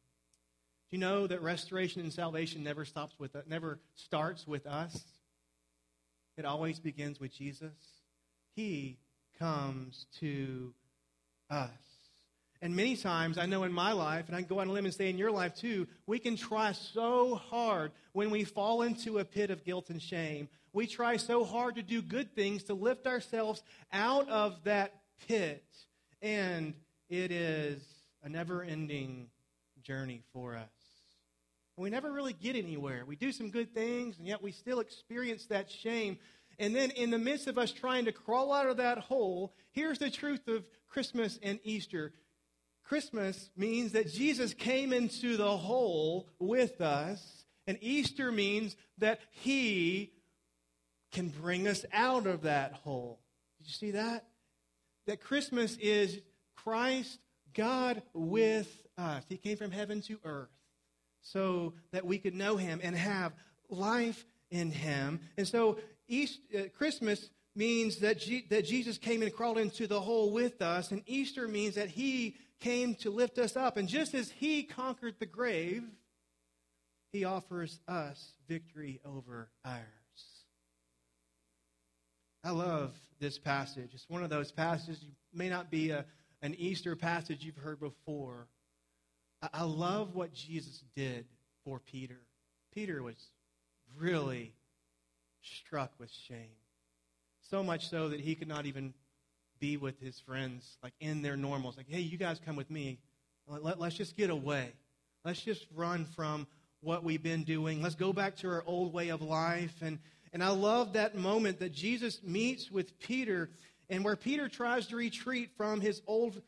Do 0.89 0.97
you 0.97 0.99
know 0.99 1.27
that 1.27 1.41
restoration 1.41 2.01
and 2.01 2.11
salvation 2.11 2.63
never 2.63 2.85
stops 2.85 3.15
with 3.19 3.35
never 3.47 3.79
starts 3.95 4.47
with 4.47 4.65
us? 4.65 5.03
It 6.37 6.45
always 6.45 6.79
begins 6.79 7.19
with 7.19 7.33
Jesus. 7.33 7.73
He 8.55 8.97
comes 9.37 10.07
to 10.19 10.73
us. 11.49 11.90
And 12.63 12.75
many 12.75 12.95
times, 12.95 13.39
I 13.39 13.47
know 13.47 13.63
in 13.63 13.73
my 13.73 13.91
life, 13.91 14.27
and 14.27 14.35
I 14.35 14.39
can 14.39 14.47
go 14.47 14.59
on 14.59 14.67
a 14.67 14.71
limb 14.71 14.85
and 14.85 14.93
say 14.93 15.09
in 15.09 15.17
your 15.17 15.31
life 15.31 15.55
too, 15.55 15.87
we 16.05 16.19
can 16.19 16.35
try 16.35 16.73
so 16.73 17.35
hard 17.35 17.91
when 18.13 18.29
we 18.29 18.43
fall 18.43 18.83
into 18.83 19.17
a 19.17 19.25
pit 19.25 19.49
of 19.49 19.63
guilt 19.63 19.89
and 19.89 19.99
shame. 19.99 20.47
We 20.71 20.85
try 20.85 21.17
so 21.17 21.43
hard 21.43 21.75
to 21.75 21.81
do 21.81 22.03
good 22.03 22.35
things 22.35 22.63
to 22.65 22.75
lift 22.75 23.07
ourselves 23.07 23.63
out 23.91 24.29
of 24.29 24.63
that 24.65 24.93
pit. 25.27 25.65
And 26.21 26.75
it 27.09 27.31
is 27.31 27.81
a 28.23 28.29
never 28.29 28.61
ending 28.61 29.29
journey 29.81 30.21
for 30.31 30.55
us. 30.55 30.69
And 31.77 31.83
we 31.83 31.89
never 31.89 32.11
really 32.11 32.33
get 32.33 32.55
anywhere. 32.55 33.05
We 33.07 33.15
do 33.15 33.31
some 33.31 33.49
good 33.49 33.73
things, 33.73 34.19
and 34.19 34.27
yet 34.27 34.43
we 34.43 34.51
still 34.51 34.81
experience 34.81 35.47
that 35.47 35.71
shame. 35.71 36.19
And 36.59 36.75
then, 36.75 36.91
in 36.91 37.09
the 37.09 37.17
midst 37.17 37.47
of 37.47 37.57
us 37.57 37.71
trying 37.71 38.05
to 38.05 38.11
crawl 38.11 38.53
out 38.53 38.67
of 38.67 38.77
that 38.77 38.99
hole, 38.99 39.55
here's 39.71 39.97
the 39.97 40.11
truth 40.11 40.47
of 40.47 40.63
Christmas 40.89 41.39
and 41.41 41.59
Easter 41.63 42.13
Christmas 42.91 43.49
means 43.55 43.93
that 43.93 44.11
Jesus 44.11 44.53
came 44.53 44.91
into 44.91 45.37
the 45.37 45.55
hole 45.55 46.27
with 46.39 46.81
us, 46.81 47.45
and 47.65 47.77
Easter 47.79 48.33
means 48.33 48.75
that 48.97 49.21
he 49.29 50.11
can 51.13 51.29
bring 51.29 51.69
us 51.69 51.85
out 51.93 52.27
of 52.27 52.41
that 52.41 52.73
hole. 52.73 53.21
Did 53.59 53.67
you 53.67 53.73
see 53.75 53.91
that? 53.91 54.25
That 55.07 55.21
Christmas 55.21 55.77
is 55.77 56.19
Christ, 56.57 57.17
God 57.53 58.01
with 58.13 58.67
us. 58.97 59.23
He 59.29 59.37
came 59.37 59.55
from 59.55 59.71
heaven 59.71 60.01
to 60.01 60.19
earth 60.25 60.49
so 61.21 61.71
that 61.93 62.05
we 62.05 62.17
could 62.17 62.35
know 62.35 62.57
him 62.57 62.81
and 62.83 62.93
have 62.93 63.31
life 63.69 64.25
in 64.49 64.69
him. 64.69 65.21
And 65.37 65.47
so 65.47 65.77
East, 66.09 66.41
uh, 66.53 66.63
Christmas 66.77 67.29
means 67.55 67.99
that, 67.99 68.19
G- 68.19 68.47
that 68.49 68.65
Jesus 68.65 68.97
came 68.97 69.21
and 69.21 69.33
crawled 69.33 69.59
into 69.59 69.87
the 69.87 70.01
hole 70.01 70.33
with 70.33 70.61
us, 70.61 70.91
and 70.91 71.03
Easter 71.07 71.47
means 71.47 71.75
that 71.75 71.87
he 71.87 72.35
came 72.61 72.95
to 72.95 73.09
lift 73.09 73.37
us 73.37 73.57
up. 73.57 73.75
And 73.75 73.89
just 73.89 74.13
as 74.13 74.31
he 74.31 74.63
conquered 74.63 75.15
the 75.19 75.25
grave, 75.25 75.83
he 77.11 77.25
offers 77.25 77.79
us 77.87 78.33
victory 78.47 79.01
over 79.03 79.49
ours. 79.65 79.81
I 82.43 82.51
love 82.51 82.95
this 83.19 83.37
passage. 83.37 83.91
It's 83.93 84.09
one 84.09 84.23
of 84.23 84.29
those 84.29 84.51
passages, 84.51 85.03
you 85.03 85.11
may 85.33 85.49
not 85.49 85.69
be 85.69 85.91
a, 85.91 86.05
an 86.41 86.55
Easter 86.55 86.95
passage 86.95 87.43
you've 87.43 87.57
heard 87.57 87.79
before. 87.79 88.47
I, 89.41 89.49
I 89.53 89.63
love 89.63 90.15
what 90.15 90.33
Jesus 90.33 90.83
did 90.95 91.25
for 91.65 91.79
Peter. 91.79 92.19
Peter 92.73 93.03
was 93.03 93.15
really 93.97 94.53
struck 95.41 95.91
with 95.99 96.09
shame. 96.11 96.55
So 97.41 97.63
much 97.63 97.89
so 97.89 98.09
that 98.09 98.21
he 98.21 98.33
could 98.33 98.47
not 98.47 98.65
even 98.65 98.93
be 99.61 99.77
with 99.77 99.97
his 100.01 100.19
friends, 100.19 100.77
like 100.83 100.93
in 100.99 101.21
their 101.21 101.37
normals. 101.37 101.77
Like, 101.77 101.85
hey, 101.87 102.01
you 102.01 102.17
guys 102.17 102.41
come 102.45 102.57
with 102.57 102.69
me. 102.69 102.99
Let, 103.47 103.79
us 103.79 103.93
just 103.93 104.17
get 104.17 104.29
away. 104.29 104.73
Let's 105.23 105.41
just 105.41 105.65
run 105.73 106.05
from 106.15 106.47
what 106.81 107.03
we've 107.03 107.23
been 107.23 107.43
doing. 107.43 107.81
Let's 107.81 107.95
go 107.95 108.11
back 108.11 108.35
to 108.37 108.49
our 108.49 108.63
old 108.65 108.91
way 108.91 109.09
of 109.09 109.21
life. 109.21 109.75
And, 109.81 109.99
and 110.33 110.43
I 110.43 110.49
love 110.49 110.93
that 110.93 111.15
moment 111.15 111.59
that 111.59 111.71
Jesus 111.71 112.19
meets 112.23 112.69
with 112.69 112.99
Peter 112.99 113.49
and 113.89 114.03
where 114.03 114.15
Peter 114.15 114.49
tries 114.49 114.87
to 114.87 114.95
retreat 114.95 115.51
from 115.55 115.79
his 115.79 116.01
old 116.07 116.41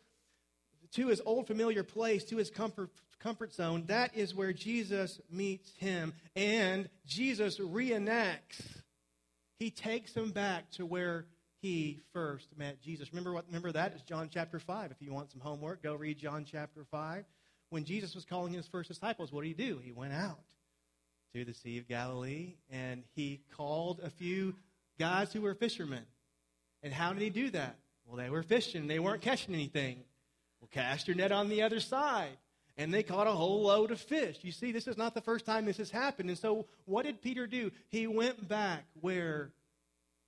to 0.93 1.07
his 1.07 1.21
old 1.25 1.47
familiar 1.47 1.83
place, 1.83 2.23
to 2.25 2.37
his 2.37 2.51
comfort, 2.51 2.91
comfort 3.19 3.53
zone, 3.53 3.83
that 3.87 4.15
is 4.15 4.35
where 4.35 4.53
Jesus 4.53 5.19
meets 5.31 5.71
him. 5.77 6.13
And 6.35 6.87
Jesus 7.07 7.57
reenacts. 7.57 8.61
He 9.57 9.71
takes 9.71 10.13
him 10.13 10.31
back 10.31 10.69
to 10.71 10.85
where 10.85 11.25
he 11.63 12.01
first 12.11 12.49
met 12.57 12.81
Jesus. 12.81 13.13
Remember 13.13 13.31
what 13.31 13.45
remember 13.47 13.71
that 13.71 13.95
is 13.95 14.01
John 14.01 14.29
chapter 14.29 14.59
5. 14.59 14.91
If 14.91 14.97
you 14.99 15.13
want 15.13 15.31
some 15.31 15.39
homework, 15.39 15.81
go 15.81 15.95
read 15.95 16.17
John 16.17 16.45
chapter 16.45 16.83
5. 16.91 17.23
When 17.69 17.85
Jesus 17.85 18.13
was 18.13 18.25
calling 18.25 18.51
his 18.51 18.67
first 18.67 18.89
disciples, 18.89 19.31
what 19.31 19.43
did 19.43 19.47
he 19.47 19.53
do? 19.53 19.79
He 19.81 19.93
went 19.93 20.11
out 20.11 20.41
to 21.33 21.45
the 21.45 21.53
Sea 21.53 21.77
of 21.77 21.87
Galilee 21.87 22.55
and 22.69 23.03
he 23.15 23.39
called 23.55 24.01
a 24.03 24.09
few 24.09 24.55
guys 24.99 25.31
who 25.31 25.39
were 25.39 25.55
fishermen. 25.55 26.03
And 26.83 26.93
how 26.93 27.13
did 27.13 27.21
he 27.21 27.29
do 27.29 27.49
that? 27.51 27.79
Well, 28.05 28.17
they 28.17 28.29
were 28.29 28.43
fishing, 28.43 28.87
they 28.87 28.99
weren't 28.99 29.21
catching 29.21 29.53
anything. 29.55 30.03
Well, 30.59 30.69
cast 30.69 31.07
your 31.07 31.15
net 31.15 31.31
on 31.31 31.47
the 31.47 31.61
other 31.61 31.79
side. 31.79 32.37
And 32.75 32.93
they 32.93 33.03
caught 33.03 33.27
a 33.27 33.31
whole 33.31 33.61
load 33.61 33.91
of 33.91 34.01
fish. 34.01 34.39
You 34.41 34.51
see, 34.51 34.73
this 34.73 34.87
is 34.87 34.97
not 34.97 35.13
the 35.13 35.21
first 35.21 35.45
time 35.45 35.65
this 35.65 35.77
has 35.77 35.91
happened. 35.91 36.29
And 36.29 36.37
so, 36.37 36.65
what 36.85 37.05
did 37.05 37.21
Peter 37.21 37.47
do? 37.47 37.71
He 37.87 38.07
went 38.07 38.49
back 38.49 38.85
where 38.99 39.51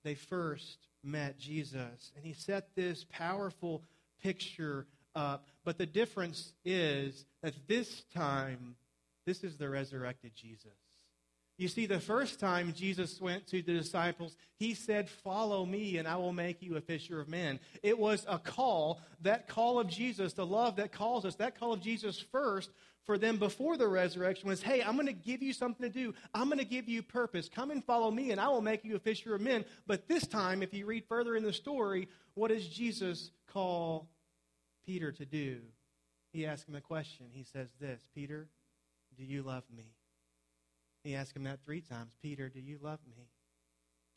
they 0.02 0.14
first 0.14 0.85
met 1.02 1.38
Jesus. 1.38 2.12
And 2.16 2.24
he 2.24 2.32
set 2.32 2.74
this 2.74 3.04
powerful 3.10 3.82
picture 4.22 4.86
up. 5.14 5.46
But 5.64 5.78
the 5.78 5.86
difference 5.86 6.52
is 6.64 7.24
that 7.42 7.54
this 7.66 8.04
time, 8.14 8.76
this 9.26 9.42
is 9.42 9.56
the 9.56 9.68
resurrected 9.68 10.32
Jesus. 10.34 10.72
You 11.58 11.68
see, 11.68 11.86
the 11.86 12.00
first 12.00 12.38
time 12.38 12.74
Jesus 12.76 13.18
went 13.18 13.46
to 13.46 13.62
the 13.62 13.72
disciples, 13.72 14.36
he 14.58 14.74
said, 14.74 15.08
Follow 15.08 15.64
me, 15.64 15.96
and 15.96 16.06
I 16.06 16.16
will 16.16 16.34
make 16.34 16.60
you 16.60 16.76
a 16.76 16.82
fisher 16.82 17.18
of 17.18 17.28
men. 17.28 17.60
It 17.82 17.98
was 17.98 18.26
a 18.28 18.38
call, 18.38 19.00
that 19.22 19.48
call 19.48 19.78
of 19.78 19.88
Jesus, 19.88 20.34
the 20.34 20.44
love 20.44 20.76
that 20.76 20.92
calls 20.92 21.24
us, 21.24 21.36
that 21.36 21.58
call 21.58 21.72
of 21.72 21.80
Jesus 21.80 22.22
first 22.30 22.70
for 23.06 23.16
them 23.16 23.38
before 23.38 23.76
the 23.76 23.88
resurrection 23.88 24.48
was, 24.48 24.60
Hey, 24.60 24.82
I'm 24.82 24.94
going 24.94 25.06
to 25.06 25.12
give 25.12 25.42
you 25.42 25.52
something 25.52 25.90
to 25.90 25.92
do. 25.92 26.12
I'm 26.34 26.48
going 26.48 26.58
to 26.58 26.64
give 26.64 26.88
you 26.88 27.02
purpose. 27.02 27.48
Come 27.48 27.70
and 27.70 27.82
follow 27.82 28.10
me, 28.10 28.32
and 28.32 28.40
I 28.40 28.48
will 28.48 28.60
make 28.60 28.84
you 28.84 28.96
a 28.96 28.98
fisher 28.98 29.34
of 29.34 29.40
men. 29.40 29.64
But 29.86 30.08
this 30.08 30.26
time, 30.26 30.62
if 30.62 30.74
you 30.74 30.86
read 30.86 31.04
further 31.08 31.36
in 31.36 31.44
the 31.44 31.52
story, 31.52 32.08
what 32.34 32.48
does 32.48 32.66
Jesus 32.66 33.30
call 33.52 34.08
Peter 34.84 35.12
to 35.12 35.24
do? 35.24 35.60
He 36.32 36.44
asks 36.44 36.68
him 36.68 36.74
a 36.74 36.80
question. 36.80 37.26
He 37.32 37.44
says, 37.44 37.68
This 37.80 38.00
Peter, 38.14 38.48
do 39.16 39.24
you 39.24 39.42
love 39.42 39.64
me? 39.74 39.94
He 41.02 41.14
asked 41.14 41.36
him 41.36 41.44
that 41.44 41.60
three 41.64 41.80
times 41.80 42.12
Peter, 42.20 42.48
do 42.48 42.60
you 42.60 42.78
love 42.82 42.98
me? 43.08 43.28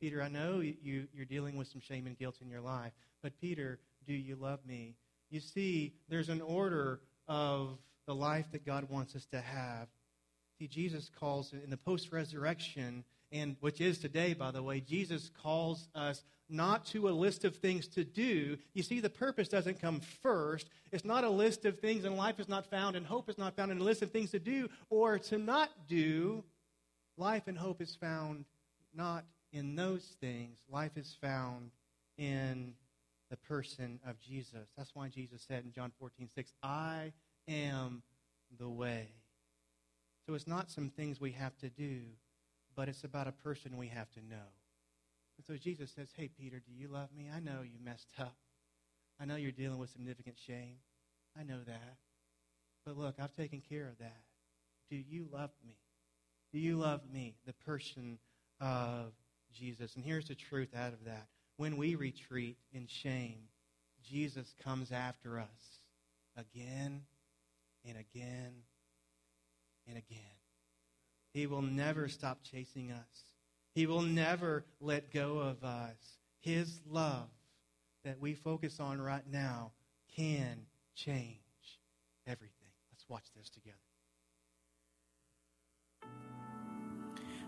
Peter, 0.02 0.22
I 0.22 0.30
know 0.30 0.60
you, 0.60 1.08
you're 1.14 1.26
dealing 1.26 1.56
with 1.56 1.68
some 1.68 1.82
shame 1.82 2.08
and 2.08 2.18
guilt 2.18 2.38
in 2.42 2.50
your 2.50 2.62
life, 2.62 2.94
but 3.22 3.40
Peter, 3.40 3.80
do 4.08 4.14
you 4.14 4.36
love 4.36 4.66
me? 4.66 4.96
You 5.30 5.40
see, 5.40 5.94
there's 6.08 6.30
an 6.30 6.42
order 6.42 7.02
of 7.28 7.78
the 8.10 8.16
life 8.16 8.48
that 8.52 8.66
God 8.66 8.90
wants 8.90 9.16
us 9.16 9.28
to 9.28 9.40
have. 9.40 9.88
See, 10.58 10.68
Jesus 10.68 11.12
calls 11.20 11.54
in 11.54 11.70
the 11.70 11.78
post 11.78 12.12
resurrection, 12.12 13.04
and 13.32 13.56
which 13.60 13.80
is 13.80 14.00
today, 14.00 14.34
by 14.34 14.50
the 14.50 14.64
way, 14.64 14.80
Jesus 14.80 15.30
calls 15.44 15.88
us 15.94 16.24
not 16.50 16.88
to 16.88 17.08
a 17.08 17.12
list 17.12 17.46
of 17.46 17.58
things 17.58 17.88
to 17.90 18.04
do. 18.04 18.58
You 18.74 18.82
see, 18.82 19.00
the 19.00 19.12
purpose 19.12 19.48
doesn't 19.48 19.80
come 19.80 20.02
first. 20.24 20.72
It's 20.92 21.06
not 21.06 21.24
a 21.24 21.30
list 21.30 21.66
of 21.66 21.78
things, 21.78 22.04
and 22.04 22.18
life 22.18 22.40
is 22.40 22.50
not 22.50 22.66
found, 22.66 22.96
and 22.96 23.06
hope 23.06 23.30
is 23.30 23.38
not 23.38 23.56
found 23.56 23.72
in 23.72 23.78
a 23.78 23.84
list 23.84 24.02
of 24.02 24.10
things 24.10 24.32
to 24.32 24.40
do 24.40 24.70
or 24.90 25.20
to 25.20 25.38
not 25.38 25.70
do. 25.88 26.44
Life 27.16 27.44
and 27.46 27.60
hope 27.60 27.80
is 27.80 27.96
found 27.96 28.46
not 28.92 29.24
in 29.54 29.76
those 29.76 30.16
things. 30.20 30.58
Life 30.68 30.98
is 30.98 31.16
found 31.22 31.70
in 32.18 32.74
the 33.30 33.38
person 33.38 34.00
of 34.04 34.20
Jesus. 34.20 34.68
That's 34.76 34.96
why 34.96 35.10
Jesus 35.10 35.46
said 35.48 35.64
in 35.64 35.72
John 35.72 35.92
14, 36.00 36.28
6, 36.34 36.54
I 36.64 37.14
am 37.50 38.04
the 38.58 38.70
way. 38.70 39.10
So 40.26 40.36
it's 40.36 40.48
not 40.48 40.70
some 40.70 40.90
things 40.90 41.20
we 41.20 41.32
have 41.32 41.58
to 41.58 41.70
do, 41.70 42.02
but 42.76 42.88
it's 42.88 43.04
about 43.04 43.28
a 43.28 43.32
person 43.32 43.78
we 43.78 43.88
have 43.88 44.12
to 44.12 44.20
know. 44.20 44.48
And 45.38 45.46
so 45.46 45.56
Jesus 45.56 45.92
says, 45.92 46.10
Hey, 46.16 46.30
Peter, 46.40 46.60
do 46.60 46.74
you 46.74 46.88
love 46.88 47.10
me? 47.16 47.30
I 47.34 47.40
know 47.40 47.62
you 47.64 47.80
messed 47.84 48.12
up. 48.20 48.36
I 49.20 49.26
know 49.26 49.36
you're 49.36 49.52
dealing 49.52 49.80
with 49.80 49.90
significant 49.90 50.36
shame. 50.46 50.78
I 51.38 51.44
know 51.44 51.60
that. 51.66 51.98
But 52.86 52.98
look, 52.98 53.16
I've 53.22 53.36
taken 53.36 53.62
care 53.62 53.88
of 53.88 53.98
that. 54.00 54.22
Do 54.90 54.98
you 54.98 55.28
love 55.32 55.52
me? 55.66 55.78
Do 56.52 56.60
you 56.60 56.78
love 56.78 57.02
me, 57.12 57.36
the 57.46 57.54
person 57.54 58.18
of 58.60 59.14
Jesus? 59.54 59.96
And 59.96 60.04
here's 60.04 60.28
the 60.28 60.36
truth 60.36 60.70
out 60.76 60.94
of 60.94 61.06
that. 61.06 61.28
When 61.58 61.78
we 61.78 61.96
retreat 61.96 62.58
in 62.74 62.88
shame, 62.88 63.40
Jesus 64.04 64.54
comes 64.64 64.92
after 64.92 65.40
us 65.40 65.82
again 66.38 67.02
and 67.90 67.98
again 67.98 68.54
and 69.88 69.98
again. 69.98 70.20
He 71.34 71.48
will 71.48 71.62
never 71.62 72.08
stop 72.08 72.40
chasing 72.44 72.92
us. 72.92 73.24
He 73.74 73.86
will 73.86 74.02
never 74.02 74.66
let 74.80 75.14
go 75.14 75.40
of 75.40 75.64
us. 75.64 76.18
His 76.42 76.80
love 76.90 77.30
that 78.04 78.20
we 78.20 78.34
focus 78.34 78.80
on 78.80 79.02
right 79.02 79.26
now 79.30 79.72
can 80.16 80.66
change 80.96 81.38
everything. 82.26 82.54
Let's 82.92 83.08
watch 83.10 83.26
this 83.36 83.50
together. 83.50 83.78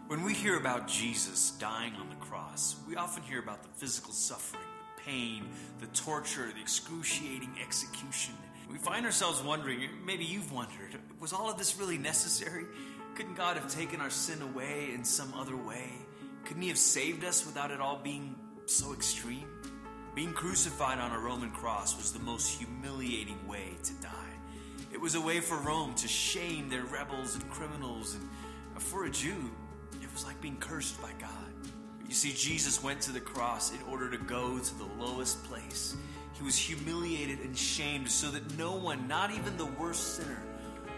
When 0.08 0.24
we 0.24 0.34
hear 0.34 0.58
about 0.58 0.88
Jesus 0.88 1.52
dying 1.52 1.96
on 1.96 2.10
the 2.10 2.16
cross, 2.18 2.76
we 2.88 2.98
often 2.98 3.24
hear 3.24 3.40
about 3.40 3.64
the 3.64 3.70
physical 3.70 4.12
suffering, 4.12 4.62
the 4.98 5.04
pain, 5.04 5.48
the 5.80 5.88
torture, 5.88 6.52
the 6.54 6.62
excruciating 6.62 7.56
execution. 7.64 8.34
We 8.72 8.78
find 8.78 9.06
ourselves 9.06 9.44
wondering, 9.44 9.90
maybe 10.06 10.24
you've 10.24 10.52
wondered, 10.52 10.98
was 11.20 11.34
all 11.34 11.52
of 11.52 11.58
this 11.58 11.78
really 11.78 11.98
necessary? 11.98 12.66
Couldn't 13.16 13.36
God 13.36 13.58
have 13.58 13.70
taken 13.70 14.00
our 14.00 14.10
sin 14.10 14.42
away 14.42 14.92
in 14.94 15.04
some 15.04 15.34
other 15.34 15.58
way? 15.58 15.92
Couldn't 16.46 16.62
He 16.62 16.70
have 16.70 16.78
saved 16.78 17.26
us 17.26 17.46
without 17.46 17.72
it 17.72 17.82
all 17.82 17.98
being 17.98 18.34
so 18.68 18.94
extreme? 18.94 19.46
Being 20.16 20.32
crucified 20.32 21.00
on 21.00 21.12
a 21.12 21.20
Roman 21.20 21.52
cross 21.52 21.98
was 21.98 22.14
the 22.14 22.20
most 22.20 22.58
humiliating 22.58 23.46
way 23.46 23.76
to 23.84 23.94
die. 23.96 24.10
It 24.94 25.02
was 25.02 25.16
a 25.16 25.22
way 25.22 25.42
for 25.42 25.58
Rome 25.58 25.94
to 25.96 26.08
shame 26.08 26.70
their 26.70 26.86
rebels 26.86 27.36
and 27.36 27.50
criminals, 27.50 28.16
and 28.16 28.82
for 28.82 29.06
a 29.06 29.10
Jew, 29.10 29.52
it 30.02 30.12
was 30.14 30.26
like 30.26 30.40
being 30.42 30.58
cursed 30.58 31.02
by 31.02 31.12
God. 31.20 31.30
You 32.08 32.14
see, 32.14 32.32
Jesus 32.34 32.82
went 32.82 33.02
to 33.02 33.12
the 33.12 33.22
cross 33.22 33.72
in 33.72 33.82
order 33.90 34.10
to 34.10 34.18
go 34.18 34.60
to 34.60 34.78
the 34.78 34.88
lowest 34.98 35.44
place. 35.46 35.96
He 36.42 36.46
was 36.46 36.58
humiliated 36.58 37.42
and 37.42 37.56
shamed 37.56 38.10
so 38.10 38.32
that 38.32 38.58
no 38.58 38.74
one, 38.74 39.08
not 39.08 39.30
even 39.30 39.56
the 39.58 39.68
worst 39.68 40.16
sinner, 40.16 40.42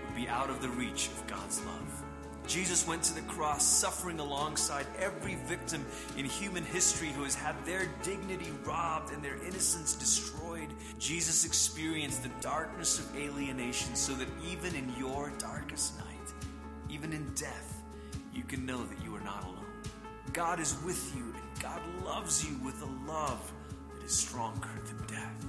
would 0.06 0.16
be 0.16 0.30
out 0.30 0.50
of 0.50 0.62
the 0.62 0.70
reach 0.70 1.10
of 1.10 1.28
God's 1.28 1.60
love. 1.66 2.04
Jesus 2.48 2.88
went 2.88 3.04
to 3.04 3.14
the 3.14 3.24
cross 3.24 3.66
suffering 3.66 4.22
alongside 4.22 4.86
every 4.98 5.36
victim 5.36 5.86
in 6.18 6.24
human 6.24 6.64
history 6.64 7.10
who 7.10 7.26
has 7.26 7.36
had 7.36 7.56
their 7.66 7.90
dignity 8.04 8.54
robbed 8.64 9.12
and 9.12 9.22
their 9.22 9.36
innocence 9.44 9.96
destroyed. 9.96 10.70
Jesus 10.98 11.44
experienced 11.44 12.24
the 12.24 12.32
darkness 12.40 13.00
of 13.00 13.14
alienation 13.18 13.96
so 13.96 14.14
that 14.14 14.30
even 14.50 14.74
in 14.76 14.94
your 14.98 15.34
darkest 15.40 15.98
night, 15.98 16.34
even 16.90 17.12
in 17.12 17.30
death, 17.36 17.82
you 18.34 18.44
can 18.44 18.66
know 18.66 18.82
that 18.86 19.04
you 19.04 19.14
are 19.14 19.26
not 19.26 19.44
alone. 19.44 19.58
God 20.32 20.62
is 20.62 20.82
with 20.86 21.14
you 21.14 21.24
and 21.24 21.62
God 21.62 21.82
loves 22.06 22.50
you 22.50 22.56
with 22.64 22.82
a 22.82 23.12
love 23.12 23.52
is 24.06 24.12
stronger 24.12 24.70
than 24.86 25.08
death. 25.08 25.46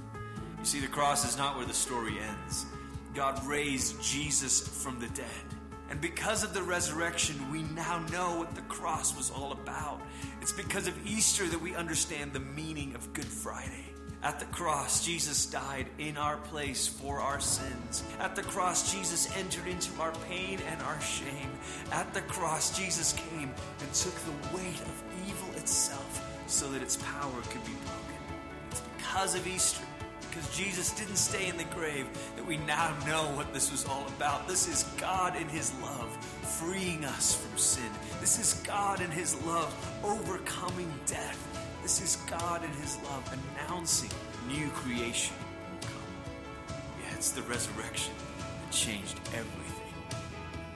You 0.59 0.65
see, 0.65 0.79
the 0.79 0.87
cross 0.87 1.27
is 1.27 1.37
not 1.37 1.57
where 1.57 1.65
the 1.65 1.73
story 1.73 2.17
ends. 2.19 2.65
God 3.13 3.45
raised 3.45 4.01
Jesus 4.01 4.67
from 4.67 4.99
the 4.99 5.07
dead. 5.09 5.25
And 5.89 6.01
because 6.01 6.43
of 6.43 6.53
the 6.53 6.63
resurrection, 6.63 7.51
we 7.51 7.61
now 7.63 7.99
know 8.11 8.39
what 8.39 8.55
the 8.55 8.61
cross 8.61 9.15
was 9.15 9.29
all 9.29 9.51
about. 9.51 10.01
It's 10.41 10.51
because 10.51 10.87
of 10.87 11.07
Easter 11.07 11.47
that 11.47 11.61
we 11.61 11.75
understand 11.75 12.33
the 12.33 12.39
meaning 12.39 12.95
of 12.95 13.13
Good 13.13 13.25
Friday. 13.25 13.85
At 14.23 14.39
the 14.39 14.45
cross, 14.47 15.05
Jesus 15.05 15.45
died 15.45 15.85
in 15.99 16.17
our 16.17 16.37
place 16.37 16.87
for 16.87 17.19
our 17.19 17.39
sins. 17.39 18.03
At 18.19 18.35
the 18.35 18.41
cross, 18.41 18.91
Jesus 18.91 19.29
entered 19.37 19.67
into 19.67 19.91
our 20.01 20.13
pain 20.27 20.59
and 20.67 20.81
our 20.81 20.99
shame. 20.99 21.51
At 21.91 22.11
the 22.15 22.21
cross, 22.21 22.75
Jesus 22.75 23.13
came 23.13 23.53
and 23.79 23.93
took 23.93 24.15
the 24.15 24.57
weight 24.57 24.81
of 24.81 25.03
evil 25.27 25.53
itself 25.59 26.27
so 26.47 26.71
that 26.71 26.81
its 26.81 26.97
power 26.97 27.41
could 27.49 27.63
be 27.65 27.73
broken. 27.85 28.14
Because 29.15 29.35
of 29.35 29.47
Easter 29.47 29.85
because 30.19 30.57
Jesus 30.57 30.91
didn't 30.91 31.15
stay 31.15 31.47
in 31.47 31.55
the 31.55 31.63
grave, 31.73 32.05
that 32.35 32.45
we 32.45 32.57
now 32.57 32.93
know 33.07 33.23
what 33.37 33.53
this 33.53 33.71
was 33.71 33.85
all 33.85 34.05
about. 34.07 34.45
This 34.45 34.67
is 34.67 34.83
God 34.97 35.37
in 35.37 35.47
His 35.47 35.73
love 35.81 36.09
freeing 36.59 37.05
us 37.05 37.33
from 37.33 37.57
sin. 37.57 37.89
This 38.19 38.37
is 38.37 38.61
God 38.67 38.99
in 38.99 39.09
His 39.09 39.41
love 39.45 39.73
overcoming 40.03 40.93
death. 41.05 41.39
This 41.81 42.01
is 42.01 42.17
God 42.29 42.65
in 42.65 42.69
His 42.71 42.97
love 43.05 43.37
announcing 43.55 44.09
new 44.49 44.67
creation 44.71 45.33
will 45.71 45.87
come. 45.87 46.75
Yeah, 47.01 47.15
it's 47.15 47.31
the 47.31 47.43
resurrection 47.43 48.13
that 48.65 48.73
changed 48.73 49.17
everything. 49.27 49.93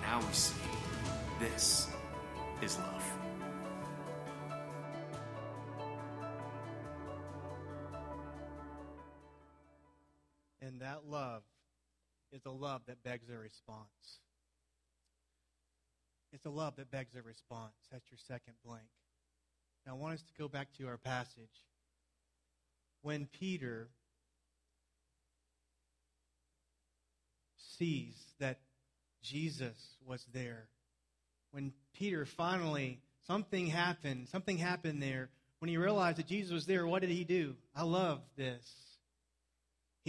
Now 0.02 0.20
we 0.20 0.32
see 0.32 0.56
this 1.42 1.88
is 2.62 2.78
love. 2.78 2.99
Love 11.20 11.42
is 12.32 12.42
a 12.46 12.52
love 12.52 12.82
that 12.88 13.04
begs 13.04 13.30
a 13.30 13.38
response. 13.38 14.20
It's 16.32 16.46
a 16.46 16.50
love 16.50 16.76
that 16.78 16.92
begs 16.92 17.16
a 17.16 17.22
response. 17.22 17.74
That's 17.92 18.06
your 18.12 18.20
second 18.28 18.54
blank. 18.66 18.88
Now, 19.86 19.94
I 19.94 19.96
want 19.98 20.14
us 20.14 20.22
to 20.22 20.42
go 20.42 20.48
back 20.48 20.68
to 20.78 20.88
our 20.88 20.98
passage. 20.98 21.50
When 23.02 23.28
Peter 23.40 23.88
sees 27.78 28.14
that 28.40 28.60
Jesus 29.24 29.78
was 30.06 30.24
there, 30.34 30.68
when 31.52 31.74
Peter 31.96 32.26
finally, 32.26 33.00
something 33.26 33.68
happened, 33.68 34.28
something 34.30 34.58
happened 34.58 35.02
there. 35.02 35.30
When 35.60 35.70
he 35.70 35.78
realized 35.78 36.20
that 36.20 36.28
Jesus 36.28 36.54
was 36.54 36.66
there, 36.66 36.86
what 36.88 37.02
did 37.02 37.10
he 37.10 37.24
do? 37.24 37.56
I 37.76 37.84
love 37.84 38.22
this 38.38 38.64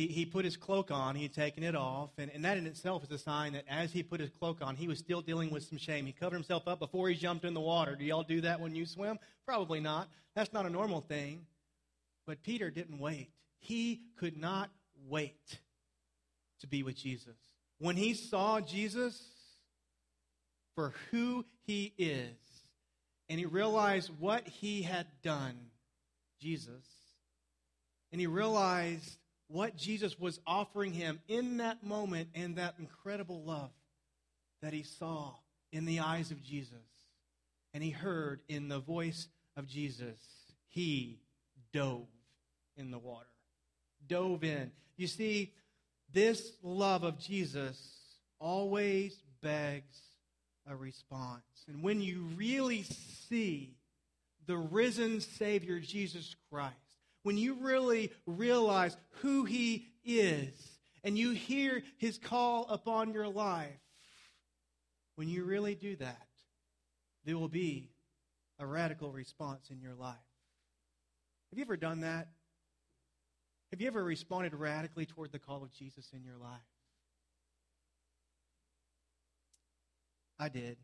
he, 0.01 0.07
he 0.07 0.25
put 0.25 0.47
his 0.47 0.57
cloak 0.57 0.91
on, 0.91 1.15
he 1.15 1.25
had 1.25 1.35
taken 1.35 1.63
it 1.63 1.75
off, 1.75 2.11
and, 2.17 2.31
and 2.35 2.45
that 2.45 2.57
in 2.57 2.67
itself 2.67 3.05
is 3.05 3.11
a 3.11 3.19
sign 3.19 3.53
that 3.53 3.65
as 3.69 3.93
he 3.93 4.03
put 4.03 4.19
his 4.19 4.31
cloak 4.31 4.59
on, 4.63 4.75
he 4.75 4.89
was 4.89 4.99
still 4.99 5.21
dealing 5.21 5.51
with 5.51 5.63
some 5.65 5.77
shame. 5.77 6.07
He 6.07 6.13
covered 6.13 6.37
himself 6.37 6.67
up 6.67 6.79
before 6.79 7.09
he 7.09 7.15
jumped 7.15 7.45
in 7.45 7.53
the 7.53 7.61
water. 7.61 7.97
Do 7.97 8.05
y'all 8.05 8.23
do 8.23 8.41
that 8.41 8.61
when 8.61 8.75
you 8.75 8.87
swim? 8.87 9.19
Probably 9.45 9.79
not. 9.81 10.09
That's 10.35 10.53
not 10.55 10.65
a 10.65 10.71
normal 10.71 11.03
thing. 11.03 11.45
But 12.27 12.43
Peter 12.43 12.71
didn't 12.71 12.99
wait. 12.99 13.31
He 13.59 14.01
could 14.17 14.39
not 14.39 14.71
wait 15.07 15.59
to 16.61 16.67
be 16.67 16.83
with 16.83 16.97
Jesus. 16.97 17.37
When 17.79 17.97
he 17.97 18.15
saw 18.15 18.61
Jesus 18.61 19.23
for 20.75 20.95
who 21.11 21.45
he 21.67 21.93
is, 21.99 22.37
and 23.29 23.39
he 23.39 23.45
realized 23.45 24.11
what 24.19 24.49
he 24.49 24.83
had 24.83 25.07
done, 25.23 25.57
Jesus, 26.41 26.87
and 28.13 28.21
he 28.21 28.27
realized 28.27 29.19
what 29.51 29.77
Jesus 29.77 30.19
was 30.19 30.39
offering 30.47 30.93
him 30.93 31.21
in 31.29 31.57
that 31.57 31.83
moment 31.83 32.29
and 32.35 32.57
that 32.57 32.75
incredible 32.79 33.43
love 33.43 33.71
that 34.63 34.73
he 34.73 34.83
saw 34.83 35.35
in 35.73 35.87
the 35.87 36.01
eyes 36.01 36.31
of 36.31 36.43
Jesus 36.43 36.77
and 37.75 37.83
he 37.83 37.91
heard 37.91 38.41
in 38.49 38.69
the 38.69 38.79
voice 38.79 39.29
of 39.57 39.67
Jesus, 39.67 40.19
he 40.69 41.19
dove 41.73 42.07
in 42.77 42.91
the 42.91 42.99
water. 42.99 43.27
Dove 44.07 44.45
in. 44.45 44.71
You 44.97 45.07
see, 45.07 45.53
this 46.13 46.53
love 46.63 47.05
of 47.05 47.19
Jesus 47.19 47.79
always 48.39 49.17
begs 49.43 50.01
a 50.69 50.77
response. 50.77 51.43
And 51.69 51.83
when 51.83 52.01
you 52.01 52.23
really 52.37 52.85
see 53.29 53.77
the 54.47 54.57
risen 54.57 55.21
Savior 55.21 55.79
Jesus 55.81 56.35
Christ, 56.51 56.75
when 57.23 57.37
you 57.37 57.55
really 57.55 58.13
realize 58.27 58.97
who 59.21 59.45
He 59.45 59.89
is 60.05 60.79
and 61.05 61.19
you 61.19 61.33
hear 61.33 61.83
His 61.99 62.19
call 62.19 62.67
upon 62.69 63.13
your 63.13 63.29
life, 63.29 63.81
when 65.17 65.29
you 65.29 65.45
really 65.45 65.75
do 65.75 65.97
that, 65.97 66.27
there 67.25 67.37
will 67.37 67.49
be 67.49 67.91
a 68.59 68.67
radical 68.67 69.13
response 69.13 69.71
in 69.71 69.81
your 69.81 69.95
life. 69.95 70.17
Have 71.51 71.59
you 71.59 71.65
ever 71.65 71.77
done 71.77 72.01
that? 72.01 72.29
Have 73.71 73.81
you 73.81 73.87
ever 73.87 74.03
responded 74.03 74.55
radically 74.55 75.07
toward 75.07 75.33
the 75.33 75.39
call 75.39 75.63
of 75.63 75.73
Jesus 75.73 76.11
in 76.13 76.25
your 76.25 76.37
life? 76.37 76.61
I 80.39 80.49
did. 80.49 80.79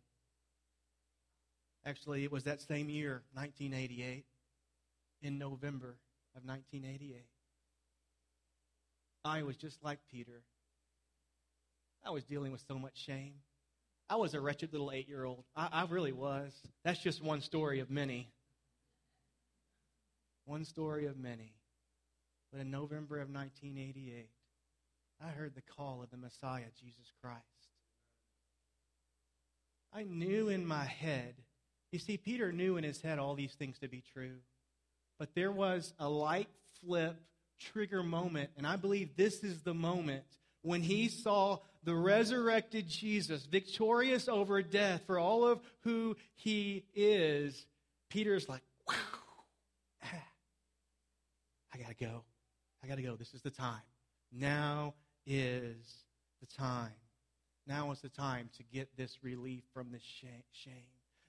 Actually, 1.84 2.24
it 2.24 2.32
was 2.32 2.44
that 2.44 2.60
same 2.60 2.90
year, 2.90 3.22
1988, 3.34 4.24
in 5.22 5.38
November 5.38 5.96
of 6.36 6.44
1988. 6.44 7.24
I 9.24 9.42
was 9.42 9.56
just 9.56 9.82
like 9.82 9.98
Peter. 10.10 10.42
I 12.04 12.10
was 12.10 12.24
dealing 12.24 12.52
with 12.52 12.62
so 12.68 12.78
much 12.78 12.96
shame. 12.96 13.34
I 14.08 14.16
was 14.16 14.34
a 14.34 14.40
wretched 14.40 14.72
little 14.72 14.92
eight 14.92 15.08
year 15.08 15.24
old. 15.24 15.44
I, 15.56 15.68
I, 15.72 15.86
really 15.86 16.12
was. 16.12 16.52
That's 16.84 17.00
just 17.00 17.22
one 17.22 17.40
story 17.40 17.80
of 17.80 17.90
many. 17.90 18.30
One 20.44 20.64
story 20.64 21.06
of 21.06 21.18
many. 21.18 21.54
But 22.52 22.60
in 22.60 22.70
November 22.70 23.16
of 23.16 23.28
1988, 23.28 24.28
I 25.20 25.28
heard 25.30 25.56
the 25.56 25.62
call 25.62 26.02
of 26.02 26.10
the 26.10 26.16
Messiah, 26.16 26.70
Jesus 26.80 27.12
Christ. 27.20 27.42
I 29.92 30.04
knew 30.04 30.48
in 30.48 30.64
my 30.66 30.84
head, 30.84 31.34
you 31.90 31.98
see, 31.98 32.16
Peter 32.16 32.52
knew 32.52 32.76
in 32.76 32.84
his 32.84 33.00
head 33.00 33.18
all 33.18 33.34
these 33.34 33.54
things 33.54 33.78
to 33.80 33.88
be 33.88 34.04
true. 34.12 34.36
But 35.18 35.34
there 35.34 35.52
was 35.52 35.92
a 35.98 36.08
light 36.08 36.48
flip 36.80 37.16
trigger 37.58 38.02
moment, 38.02 38.50
and 38.56 38.66
I 38.66 38.76
believe 38.76 39.16
this 39.16 39.42
is 39.42 39.62
the 39.62 39.74
moment 39.74 40.24
when 40.62 40.82
he 40.82 41.08
saw 41.08 41.58
the 41.84 41.94
resurrected 41.94 42.88
Jesus, 42.88 43.46
victorious 43.46 44.28
over 44.28 44.60
death 44.62 45.02
for 45.06 45.18
all 45.18 45.46
of 45.46 45.60
who 45.80 46.16
he 46.34 46.84
is, 46.94 47.66
Peter's 48.10 48.48
like, 48.48 48.62
wow, 48.88 48.94
ah, 50.04 50.24
I 51.72 51.78
got 51.78 51.88
to 51.88 52.04
go. 52.04 52.24
I 52.82 52.88
got 52.88 52.96
to 52.96 53.02
go. 53.02 53.14
This 53.14 53.32
is 53.32 53.42
the 53.42 53.50
time. 53.50 53.82
Now 54.32 54.94
is 55.24 56.04
the 56.40 56.46
time. 56.46 56.90
Now 57.66 57.92
is 57.92 58.00
the 58.00 58.08
time 58.08 58.50
to 58.56 58.64
get 58.64 58.88
this 58.96 59.18
relief 59.22 59.62
from 59.72 59.92
this 59.92 60.02
shame. 60.02 60.72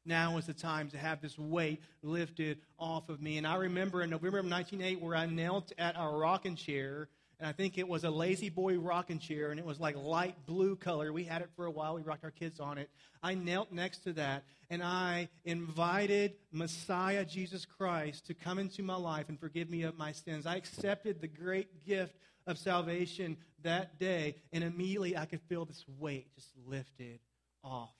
Now 0.07 0.37
is 0.37 0.45
the 0.45 0.53
time 0.53 0.89
to 0.89 0.97
have 0.97 1.21
this 1.21 1.37
weight 1.37 1.81
lifted 2.01 2.59
off 2.79 3.09
of 3.09 3.21
me. 3.21 3.37
And 3.37 3.45
I 3.45 3.55
remember 3.55 4.01
in 4.01 4.09
November 4.09 4.39
of 4.39 4.49
1908 4.49 5.01
where 5.01 5.15
I 5.15 5.25
knelt 5.25 5.71
at 5.77 5.97
our 5.97 6.17
rocking 6.17 6.55
chair 6.55 7.09
and 7.39 7.47
I 7.47 7.51
think 7.51 7.77
it 7.77 7.87
was 7.87 8.03
a 8.03 8.09
La-Z-Boy 8.09 8.79
rocking 8.79 9.19
chair, 9.19 9.51
and 9.51 9.59
it 9.59 9.65
was 9.65 9.79
like 9.79 9.95
light 9.95 10.35
blue 10.47 10.75
color. 10.75 11.13
We 11.13 11.23
had 11.23 11.43
it 11.43 11.49
for 11.55 11.65
a 11.65 11.71
while. 11.71 11.93
We 11.93 12.01
rocked 12.01 12.23
our 12.23 12.31
kids 12.31 12.59
on 12.59 12.79
it. 12.79 12.89
I 13.21 13.35
knelt 13.35 13.71
next 13.71 13.99
to 14.05 14.13
that, 14.13 14.43
and 14.71 14.81
I 14.81 15.29
invited 15.45 16.33
Messiah 16.51 17.23
Jesus 17.25 17.65
Christ 17.65 18.25
to 18.27 18.33
come 18.33 18.57
into 18.57 18.81
my 18.81 18.95
life 18.95 19.29
and 19.29 19.39
forgive 19.39 19.69
me 19.69 19.83
of 19.83 19.97
my 19.97 20.13
sins. 20.13 20.47
I 20.47 20.55
accepted 20.55 21.21
the 21.21 21.27
great 21.27 21.85
gift 21.85 22.15
of 22.47 22.57
salvation 22.57 23.37
that 23.61 23.99
day, 23.99 24.35
and 24.51 24.63
immediately 24.63 25.15
I 25.15 25.25
could 25.25 25.41
feel 25.41 25.65
this 25.65 25.85
weight 25.99 26.33
just 26.33 26.49
lifted 26.65 27.19
off 27.63 27.93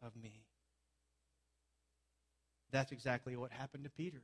of 0.00 0.16
me. 0.16 0.47
That's 2.70 2.92
exactly 2.92 3.36
what 3.36 3.52
happened 3.52 3.84
to 3.84 3.90
Peter. 3.90 4.22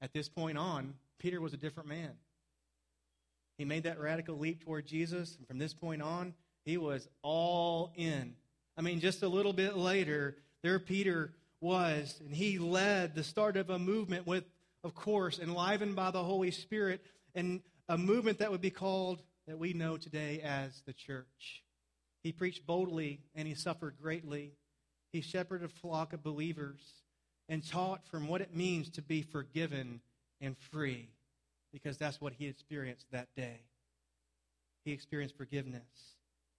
At 0.00 0.12
this 0.12 0.28
point 0.28 0.58
on, 0.58 0.94
Peter 1.18 1.40
was 1.40 1.52
a 1.52 1.56
different 1.56 1.88
man. 1.88 2.12
He 3.56 3.64
made 3.64 3.82
that 3.82 3.98
radical 3.98 4.38
leap 4.38 4.64
toward 4.64 4.86
Jesus, 4.86 5.36
and 5.36 5.46
from 5.46 5.58
this 5.58 5.74
point 5.74 6.00
on, 6.00 6.34
he 6.64 6.76
was 6.76 7.08
all 7.22 7.92
in. 7.96 8.34
I 8.76 8.82
mean, 8.82 9.00
just 9.00 9.22
a 9.24 9.28
little 9.28 9.52
bit 9.52 9.76
later, 9.76 10.36
there 10.62 10.78
Peter 10.78 11.32
was, 11.60 12.20
and 12.24 12.32
he 12.32 12.58
led 12.58 13.16
the 13.16 13.24
start 13.24 13.56
of 13.56 13.70
a 13.70 13.78
movement 13.78 14.26
with, 14.26 14.44
of 14.84 14.94
course, 14.94 15.40
enlivened 15.40 15.96
by 15.96 16.12
the 16.12 16.22
Holy 16.22 16.52
Spirit, 16.52 17.04
and 17.34 17.60
a 17.88 17.98
movement 17.98 18.38
that 18.38 18.52
would 18.52 18.60
be 18.60 18.70
called, 18.70 19.22
that 19.48 19.58
we 19.58 19.72
know 19.72 19.96
today 19.96 20.40
as 20.44 20.82
the 20.86 20.92
church. 20.92 21.64
He 22.22 22.30
preached 22.30 22.66
boldly, 22.66 23.20
and 23.34 23.48
he 23.48 23.54
suffered 23.54 23.96
greatly. 24.00 24.52
He 25.10 25.20
shepherded 25.20 25.68
a 25.68 25.80
flock 25.80 26.12
of 26.12 26.22
believers 26.22 26.80
and 27.48 27.66
taught 27.66 28.06
from 28.08 28.28
what 28.28 28.40
it 28.40 28.54
means 28.54 28.90
to 28.90 29.02
be 29.02 29.22
forgiven 29.22 30.00
and 30.40 30.56
free 30.70 31.08
because 31.72 31.96
that's 31.96 32.20
what 32.20 32.32
he 32.34 32.46
experienced 32.46 33.06
that 33.10 33.28
day. 33.36 33.60
He 34.84 34.92
experienced 34.92 35.36
forgiveness, 35.36 35.82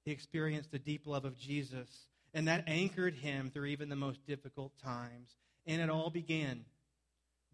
he 0.03 0.11
experienced 0.11 0.71
the 0.71 0.79
deep 0.79 1.05
love 1.05 1.25
of 1.25 1.37
Jesus, 1.37 1.87
and 2.33 2.47
that 2.47 2.63
anchored 2.67 3.15
him 3.15 3.49
through 3.51 3.65
even 3.65 3.89
the 3.89 3.95
most 3.95 4.25
difficult 4.27 4.71
times. 4.83 5.35
And 5.65 5.81
it 5.81 5.89
all 5.89 6.09
began 6.09 6.65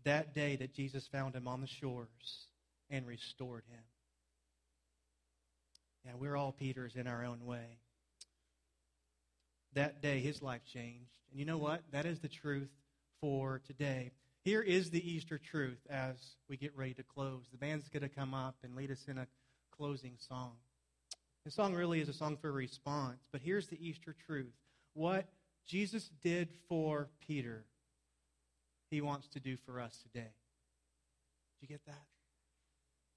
that 0.04 0.34
day 0.34 0.56
that 0.58 0.74
Jesus 0.74 1.08
found 1.08 1.36
him 1.36 1.48
on 1.48 1.62
the 1.62 1.68
shores 1.68 2.48
and 2.90 3.06
restored 3.06 3.64
him. 3.70 3.84
Yeah, 6.06 6.12
we're 6.20 6.36
all 6.36 6.52
Peters 6.52 6.96
in 6.96 7.08
our 7.08 7.26
own 7.26 7.46
way. 7.46 7.80
That 9.74 10.02
day, 10.02 10.20
his 10.20 10.42
life 10.42 10.62
changed. 10.72 11.12
And 11.32 11.40
you 11.40 11.46
know 11.46 11.58
what? 11.58 11.82
That 11.92 12.06
is 12.06 12.20
the 12.20 12.30
truth 12.30 12.70
for 13.26 13.60
today. 13.66 14.12
Here 14.44 14.62
is 14.62 14.92
the 14.92 15.12
Easter 15.12 15.40
truth 15.40 15.80
as 15.90 16.16
we 16.48 16.58
get 16.58 16.78
ready 16.78 16.94
to 16.94 17.02
close. 17.02 17.42
The 17.52 17.58
band's 17.58 17.90
going 17.90 18.04
to 18.04 18.10
come 18.10 18.36
up 18.36 18.54
and 18.64 18.76
lead 18.76 18.92
us 18.92 19.04
in 19.08 19.18
a 19.18 19.26
closing 19.76 20.14
song. 20.30 20.52
The 21.44 21.50
song 21.50 21.74
really 21.74 22.02
is 22.02 22.08
a 22.08 22.14
song 22.14 22.38
for 22.40 22.52
response, 22.52 23.24
but 23.32 23.42
here's 23.42 23.66
the 23.66 23.84
Easter 23.84 24.16
truth. 24.28 24.54
What 24.94 25.26
Jesus 25.66 26.08
did 26.22 26.50
for 26.70 27.10
Peter, 27.28 27.66
he 28.92 29.02
wants 29.02 29.28
to 29.30 29.40
do 29.40 29.58
for 29.58 29.80
us 29.82 29.98
today. 30.04 30.30
Did 31.60 31.62
you 31.62 31.68
get 31.68 31.84
that? 31.88 32.06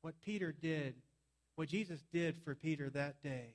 What 0.00 0.14
Peter 0.24 0.52
did, 0.58 0.94
what 1.56 1.68
Jesus 1.68 2.00
did 2.14 2.38
for 2.46 2.54
Peter 2.54 2.88
that 2.88 3.22
day, 3.22 3.52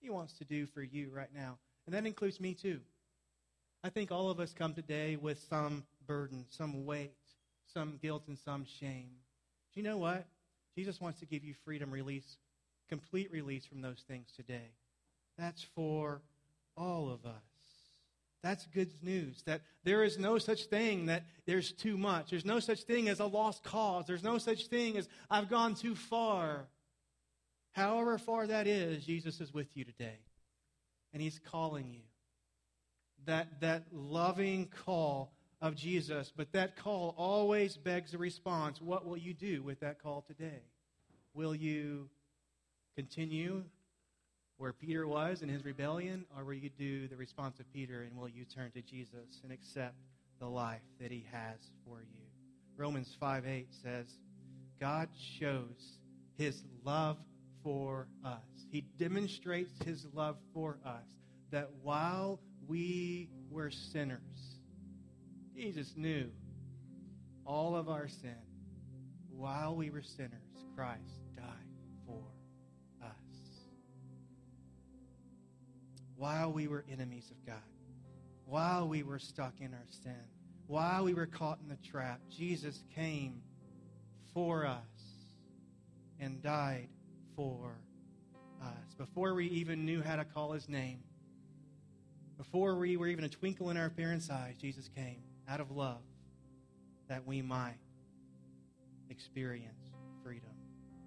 he 0.00 0.10
wants 0.10 0.32
to 0.38 0.44
do 0.44 0.66
for 0.66 0.82
you 0.82 1.10
right 1.14 1.32
now. 1.32 1.58
And 1.86 1.94
that 1.94 2.06
includes 2.06 2.40
me 2.40 2.54
too. 2.54 2.80
I 3.86 3.88
think 3.88 4.10
all 4.10 4.30
of 4.30 4.40
us 4.40 4.52
come 4.52 4.74
today 4.74 5.14
with 5.14 5.38
some 5.48 5.84
burden, 6.08 6.44
some 6.50 6.86
weight, 6.86 7.14
some 7.72 8.00
guilt, 8.02 8.24
and 8.26 8.36
some 8.36 8.66
shame. 8.80 9.10
Do 9.72 9.80
you 9.80 9.86
know 9.86 9.96
what? 9.96 10.26
Jesus 10.74 11.00
wants 11.00 11.20
to 11.20 11.26
give 11.26 11.44
you 11.44 11.54
freedom, 11.64 11.92
release, 11.92 12.38
complete 12.88 13.30
release 13.30 13.64
from 13.64 13.82
those 13.82 14.02
things 14.08 14.26
today. 14.34 14.72
That's 15.38 15.62
for 15.62 16.20
all 16.76 17.08
of 17.10 17.24
us. 17.24 17.44
That's 18.42 18.66
good 18.66 18.90
news 19.04 19.44
that 19.46 19.60
there 19.84 20.02
is 20.02 20.18
no 20.18 20.38
such 20.38 20.64
thing 20.64 21.06
that 21.06 21.22
there's 21.46 21.70
too 21.70 21.96
much. 21.96 22.30
There's 22.30 22.44
no 22.44 22.58
such 22.58 22.82
thing 22.82 23.08
as 23.08 23.20
a 23.20 23.26
lost 23.26 23.62
cause. 23.62 24.04
There's 24.04 24.24
no 24.24 24.38
such 24.38 24.66
thing 24.66 24.96
as 24.96 25.08
I've 25.30 25.48
gone 25.48 25.76
too 25.76 25.94
far. 25.94 26.66
However 27.70 28.18
far 28.18 28.48
that 28.48 28.66
is, 28.66 29.06
Jesus 29.06 29.40
is 29.40 29.54
with 29.54 29.76
you 29.76 29.84
today. 29.84 30.18
And 31.12 31.22
he's 31.22 31.38
calling 31.38 31.88
you. 31.88 32.00
That, 33.26 33.60
that 33.60 33.84
loving 33.92 34.68
call 34.86 35.32
of 35.60 35.74
Jesus, 35.74 36.32
but 36.36 36.52
that 36.52 36.76
call 36.76 37.14
always 37.16 37.76
begs 37.76 38.14
a 38.14 38.18
response. 38.18 38.80
What 38.80 39.06
will 39.06 39.16
you 39.16 39.34
do 39.34 39.62
with 39.62 39.80
that 39.80 40.02
call 40.02 40.22
today? 40.22 40.62
Will 41.34 41.54
you 41.54 42.08
continue 42.94 43.64
where 44.58 44.72
Peter 44.72 45.06
was 45.06 45.42
in 45.42 45.48
his 45.48 45.64
rebellion, 45.64 46.24
or 46.36 46.44
will 46.44 46.54
you 46.54 46.70
do 46.78 47.08
the 47.08 47.16
response 47.16 47.60
of 47.60 47.70
Peter 47.72 48.02
and 48.02 48.16
will 48.16 48.28
you 48.28 48.44
turn 48.44 48.70
to 48.72 48.80
Jesus 48.80 49.40
and 49.42 49.52
accept 49.52 49.96
the 50.40 50.46
life 50.46 50.80
that 51.00 51.10
he 51.10 51.26
has 51.30 51.58
for 51.84 52.00
you? 52.00 52.22
Romans 52.76 53.14
5 53.18 53.46
8 53.46 53.66
says, 53.82 54.06
God 54.80 55.08
shows 55.38 55.98
his 56.38 56.62
love 56.84 57.16
for 57.62 58.08
us. 58.24 58.66
He 58.70 58.82
demonstrates 58.98 59.72
his 59.84 60.06
love 60.14 60.36
for 60.54 60.78
us 60.84 61.04
that 61.50 61.70
while 61.82 62.40
we 62.68 63.28
were 63.50 63.70
sinners, 63.70 64.58
Jesus 65.54 65.94
knew 65.96 66.30
all 67.44 67.76
of 67.76 67.88
our 67.88 68.08
sin. 68.08 68.36
While 69.30 69.76
we 69.76 69.90
were 69.90 70.02
sinners, 70.02 70.32
Christ 70.74 71.20
died 71.36 71.46
for 72.06 72.22
us. 73.02 73.10
While 76.16 76.52
we 76.52 76.68
were 76.68 76.84
enemies 76.90 77.30
of 77.30 77.46
God, 77.46 77.56
while 78.46 78.88
we 78.88 79.02
were 79.02 79.18
stuck 79.18 79.60
in 79.60 79.74
our 79.74 79.86
sin, 80.02 80.16
while 80.66 81.04
we 81.04 81.14
were 81.14 81.26
caught 81.26 81.58
in 81.62 81.68
the 81.68 81.76
trap, 81.88 82.20
Jesus 82.30 82.82
came 82.94 83.42
for 84.32 84.66
us 84.66 84.80
and 86.18 86.42
died 86.42 86.88
for 87.36 87.78
us. 88.62 88.94
Before 88.96 89.34
we 89.34 89.46
even 89.48 89.84
knew 89.84 90.02
how 90.02 90.16
to 90.16 90.24
call 90.24 90.52
his 90.52 90.68
name, 90.68 91.00
before 92.36 92.76
we 92.76 92.96
were 92.96 93.06
even 93.06 93.24
a 93.24 93.28
twinkle 93.28 93.70
in 93.70 93.76
our 93.76 93.90
parents' 93.90 94.30
eyes, 94.30 94.54
Jesus 94.60 94.88
came 94.94 95.22
out 95.48 95.60
of 95.60 95.70
love 95.70 96.02
that 97.08 97.26
we 97.26 97.40
might 97.42 97.78
experience 99.10 99.80
freedom. 100.22 100.50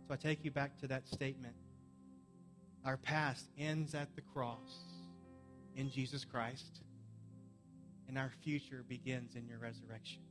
So 0.07 0.13
I 0.13 0.17
take 0.17 0.43
you 0.43 0.51
back 0.51 0.77
to 0.79 0.87
that 0.87 1.07
statement. 1.07 1.55
Our 2.85 2.97
past 2.97 3.45
ends 3.57 3.93
at 3.93 4.15
the 4.15 4.21
cross 4.21 4.77
in 5.75 5.91
Jesus 5.91 6.25
Christ, 6.25 6.81
and 8.07 8.17
our 8.17 8.31
future 8.41 8.83
begins 8.87 9.35
in 9.35 9.47
your 9.47 9.59
resurrection. 9.59 10.21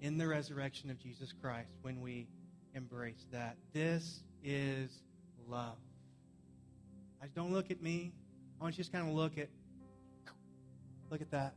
In 0.00 0.16
the 0.16 0.28
resurrection 0.28 0.90
of 0.90 0.98
Jesus 0.98 1.32
Christ, 1.32 1.72
when 1.82 2.00
we 2.00 2.28
embrace 2.74 3.26
that, 3.32 3.56
this 3.72 4.22
is 4.44 4.90
love. 5.48 5.76
I 7.22 7.26
don't 7.34 7.52
look 7.52 7.70
at 7.70 7.82
me. 7.82 8.12
I 8.60 8.64
want 8.64 8.74
you 8.76 8.84
to 8.84 8.90
just 8.90 8.92
kind 8.92 9.08
of 9.08 9.14
look 9.14 9.38
at 9.38 9.48
look 11.10 11.22
at 11.22 11.30
that. 11.30 11.54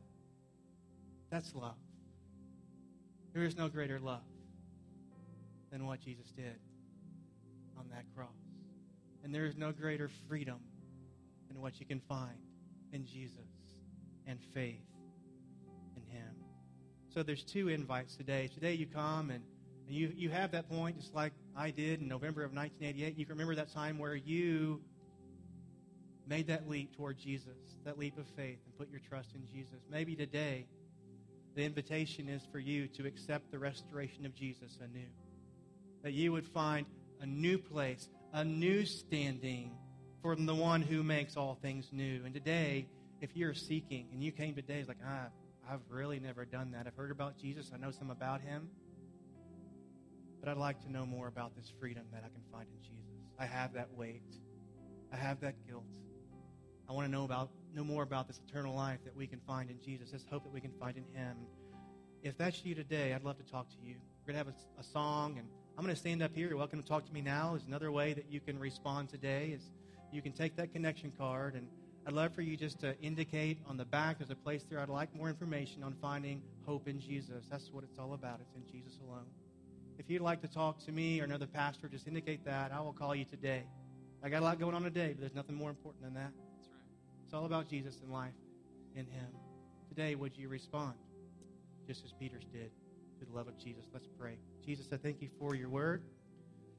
That's 1.29 1.53
love. 1.53 1.75
There 3.33 3.43
is 3.43 3.57
no 3.57 3.67
greater 3.67 3.99
love 3.99 4.21
than 5.71 5.85
what 5.85 5.99
Jesus 5.99 6.27
did 6.35 6.55
on 7.77 7.85
that 7.89 8.05
cross. 8.15 8.29
And 9.23 9.35
there 9.35 9.45
is 9.45 9.57
no 9.57 9.71
greater 9.71 10.09
freedom 10.29 10.59
than 11.49 11.59
what 11.59 11.79
you 11.79 11.85
can 11.85 11.99
find 12.07 12.37
in 12.93 13.05
Jesus 13.05 13.39
and 14.25 14.39
faith 14.53 14.85
in 15.97 16.03
Him. 16.15 16.29
So 17.13 17.23
there's 17.23 17.43
two 17.43 17.67
invites 17.67 18.15
today. 18.15 18.49
Today 18.53 18.73
you 18.73 18.85
come 18.85 19.29
and, 19.29 19.43
and 19.87 19.95
you, 19.95 20.13
you 20.15 20.29
have 20.29 20.51
that 20.51 20.69
point 20.69 20.97
just 20.97 21.13
like 21.13 21.33
I 21.55 21.71
did 21.71 22.01
in 22.01 22.07
November 22.07 22.43
of 22.43 22.53
1988. 22.53 23.17
You 23.17 23.25
can 23.25 23.33
remember 23.33 23.55
that 23.55 23.73
time 23.73 23.97
where 23.97 24.15
you 24.15 24.79
made 26.27 26.47
that 26.47 26.69
leap 26.69 26.95
toward 26.95 27.17
Jesus, 27.17 27.57
that 27.85 27.97
leap 27.97 28.17
of 28.17 28.27
faith, 28.35 28.59
and 28.65 28.77
put 28.77 28.89
your 28.89 29.01
trust 29.07 29.35
in 29.35 29.45
Jesus. 29.45 29.79
Maybe 29.89 30.15
today 30.15 30.65
the 31.55 31.63
invitation 31.63 32.29
is 32.29 32.41
for 32.51 32.59
you 32.59 32.87
to 32.89 33.05
accept 33.05 33.51
the 33.51 33.59
restoration 33.59 34.25
of 34.25 34.33
Jesus 34.33 34.77
anew. 34.81 35.09
That 36.01 36.13
you 36.13 36.31
would 36.31 36.45
find 36.45 36.85
a 37.21 37.25
new 37.25 37.57
place, 37.57 38.09
a 38.33 38.43
new 38.43 38.85
standing 38.85 39.71
for 40.21 40.35
the 40.35 40.55
one 40.55 40.81
who 40.81 41.03
makes 41.03 41.37
all 41.37 41.57
things 41.61 41.89
new. 41.91 42.23
And 42.25 42.33
today, 42.33 42.87
if 43.21 43.35
you're 43.35 43.53
seeking 43.53 44.07
and 44.11 44.23
you 44.23 44.31
came 44.31 44.55
today, 44.55 44.79
it's 44.79 44.87
like, 44.87 44.97
ah, 45.05 45.27
I've 45.69 45.81
really 45.89 46.19
never 46.19 46.45
done 46.45 46.71
that. 46.71 46.87
I've 46.87 46.95
heard 46.95 47.11
about 47.11 47.37
Jesus, 47.37 47.71
I 47.73 47.77
know 47.77 47.91
some 47.91 48.09
about 48.09 48.41
him, 48.41 48.69
but 50.39 50.49
I'd 50.49 50.57
like 50.57 50.81
to 50.83 50.91
know 50.91 51.05
more 51.05 51.27
about 51.27 51.55
this 51.55 51.71
freedom 51.79 52.03
that 52.11 52.23
I 52.25 52.29
can 52.29 52.43
find 52.51 52.67
in 52.67 52.81
Jesus. 52.81 53.13
I 53.39 53.45
have 53.45 53.73
that 53.73 53.93
weight, 53.95 54.23
I 55.11 55.17
have 55.17 55.39
that 55.41 55.55
guilt. 55.67 55.83
I 56.89 56.93
want 56.93 57.07
to 57.07 57.11
know 57.11 57.23
about 57.23 57.49
know 57.75 57.83
more 57.83 58.03
about 58.03 58.27
this 58.27 58.39
eternal 58.47 58.75
life 58.75 58.99
that 59.03 59.15
we 59.15 59.25
can 59.25 59.39
find 59.47 59.69
in 59.69 59.79
Jesus, 59.81 60.11
this 60.11 60.25
hope 60.29 60.43
that 60.43 60.53
we 60.53 60.61
can 60.61 60.71
find 60.79 60.95
in 60.95 61.03
Him. 61.15 61.37
If 62.21 62.37
that's 62.37 62.63
you 62.63 62.75
today, 62.75 63.13
I'd 63.13 63.23
love 63.23 63.37
to 63.37 63.51
talk 63.51 63.69
to 63.69 63.75
you. 63.83 63.95
We're 64.25 64.33
going 64.33 64.45
to 64.45 64.49
have 64.51 64.55
a, 64.77 64.79
a 64.79 64.83
song, 64.83 65.37
and 65.37 65.47
I'm 65.77 65.83
going 65.83 65.93
to 65.93 65.99
stand 65.99 66.21
up 66.21 66.35
here. 66.35 66.47
You're 66.47 66.57
welcome 66.57 66.81
to 66.81 66.87
talk 66.87 67.05
to 67.05 67.13
me 67.13 67.21
now. 67.21 67.55
Is 67.55 67.65
another 67.65 67.91
way 67.91 68.13
that 68.13 68.29
you 68.29 68.39
can 68.39 68.59
respond 68.59 69.09
today. 69.09 69.53
Is 69.55 69.71
you 70.11 70.21
can 70.21 70.33
take 70.33 70.55
that 70.57 70.71
connection 70.71 71.11
card, 71.17 71.55
and 71.55 71.67
I'd 72.05 72.13
love 72.13 72.33
for 72.35 72.41
you 72.41 72.55
just 72.55 72.79
to 72.81 72.99
indicate 73.01 73.57
on 73.67 73.77
the 73.77 73.85
back. 73.85 74.19
There's 74.19 74.29
a 74.29 74.35
place 74.35 74.63
there. 74.69 74.79
I'd 74.79 74.89
like 74.89 75.13
more 75.15 75.29
information 75.29 75.83
on 75.83 75.95
finding 76.01 76.41
hope 76.65 76.87
in 76.87 76.99
Jesus. 76.99 77.45
That's 77.49 77.71
what 77.71 77.83
it's 77.83 77.97
all 77.97 78.13
about. 78.13 78.39
It's 78.41 78.53
in 78.55 78.71
Jesus 78.71 78.99
alone. 79.07 79.25
If 79.97 80.09
you'd 80.09 80.21
like 80.21 80.41
to 80.41 80.47
talk 80.47 80.83
to 80.85 80.91
me 80.91 81.21
or 81.21 81.23
another 81.23 81.47
pastor, 81.47 81.87
just 81.87 82.07
indicate 82.07 82.45
that. 82.45 82.71
I 82.71 82.81
will 82.81 82.93
call 82.93 83.15
you 83.15 83.25
today. 83.25 83.63
I 84.23 84.29
got 84.29 84.41
a 84.41 84.45
lot 84.45 84.59
going 84.59 84.75
on 84.75 84.83
today, 84.83 85.09
but 85.09 85.19
there's 85.19 85.35
nothing 85.35 85.55
more 85.55 85.69
important 85.69 86.03
than 86.03 86.13
that. 86.13 86.31
It's 87.33 87.39
all 87.39 87.47
about 87.47 87.67
Jesus 87.67 87.97
and 88.03 88.13
life 88.13 88.35
in 88.95 89.07
Him. 89.07 89.25
Today, 89.89 90.13
would 90.13 90.37
you 90.37 90.49
respond 90.49 90.93
just 91.87 92.05
as 92.05 92.11
Peter's 92.11 92.45
did 92.53 92.69
to 93.17 93.25
the 93.25 93.35
love 93.35 93.47
of 93.47 93.57
Jesus? 93.57 93.85
Let's 93.91 94.05
pray. 94.19 94.37
Jesus, 94.63 94.85
I 94.93 94.97
thank 94.97 95.19
you 95.19 95.29
for 95.39 95.55
your 95.55 95.67
word. 95.67 96.03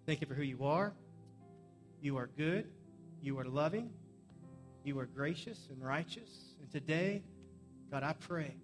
Thank 0.06 0.20
you 0.20 0.28
for 0.28 0.34
who 0.34 0.44
you 0.44 0.62
are. 0.62 0.92
You 2.00 2.16
are 2.18 2.28
good. 2.36 2.68
You 3.20 3.36
are 3.40 3.44
loving. 3.44 3.90
You 4.84 4.96
are 5.00 5.06
gracious 5.06 5.58
and 5.72 5.84
righteous. 5.84 6.54
And 6.60 6.70
today, 6.70 7.24
God, 7.90 8.04
I 8.04 8.12
pray 8.12 8.54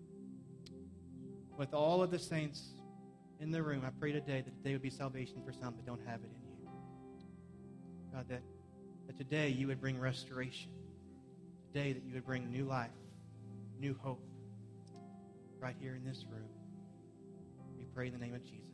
with 1.59 1.75
all 1.75 2.05
of 2.05 2.13
the 2.13 2.21
saints 2.21 2.69
in 3.41 3.51
the 3.51 3.65
room, 3.65 3.83
I 3.85 3.91
pray 3.99 4.13
today 4.13 4.43
that 4.43 4.57
today 4.59 4.75
would 4.75 4.83
be 4.83 4.91
salvation 4.91 5.43
for 5.45 5.51
some 5.51 5.75
that 5.75 5.87
don't 5.87 6.07
have 6.07 6.21
it 6.21 6.31
in 6.31 6.63
you. 6.63 6.69
God, 8.15 8.27
that, 8.29 8.43
that 9.09 9.19
today 9.19 9.49
you 9.49 9.67
would 9.67 9.81
bring 9.81 9.99
restoration. 9.99 10.71
Today 11.73 11.93
that 11.93 12.03
you 12.03 12.15
would 12.15 12.27
bring 12.27 12.51
new 12.51 12.65
life, 12.65 12.91
new 13.79 13.97
hope 14.03 14.21
right 15.61 15.77
here 15.79 15.95
in 15.95 16.05
this 16.05 16.25
room. 16.29 16.49
We 17.79 17.85
pray 17.95 18.09
in 18.09 18.13
the 18.13 18.19
name 18.19 18.35
of 18.35 18.43
Jesus. 18.43 18.70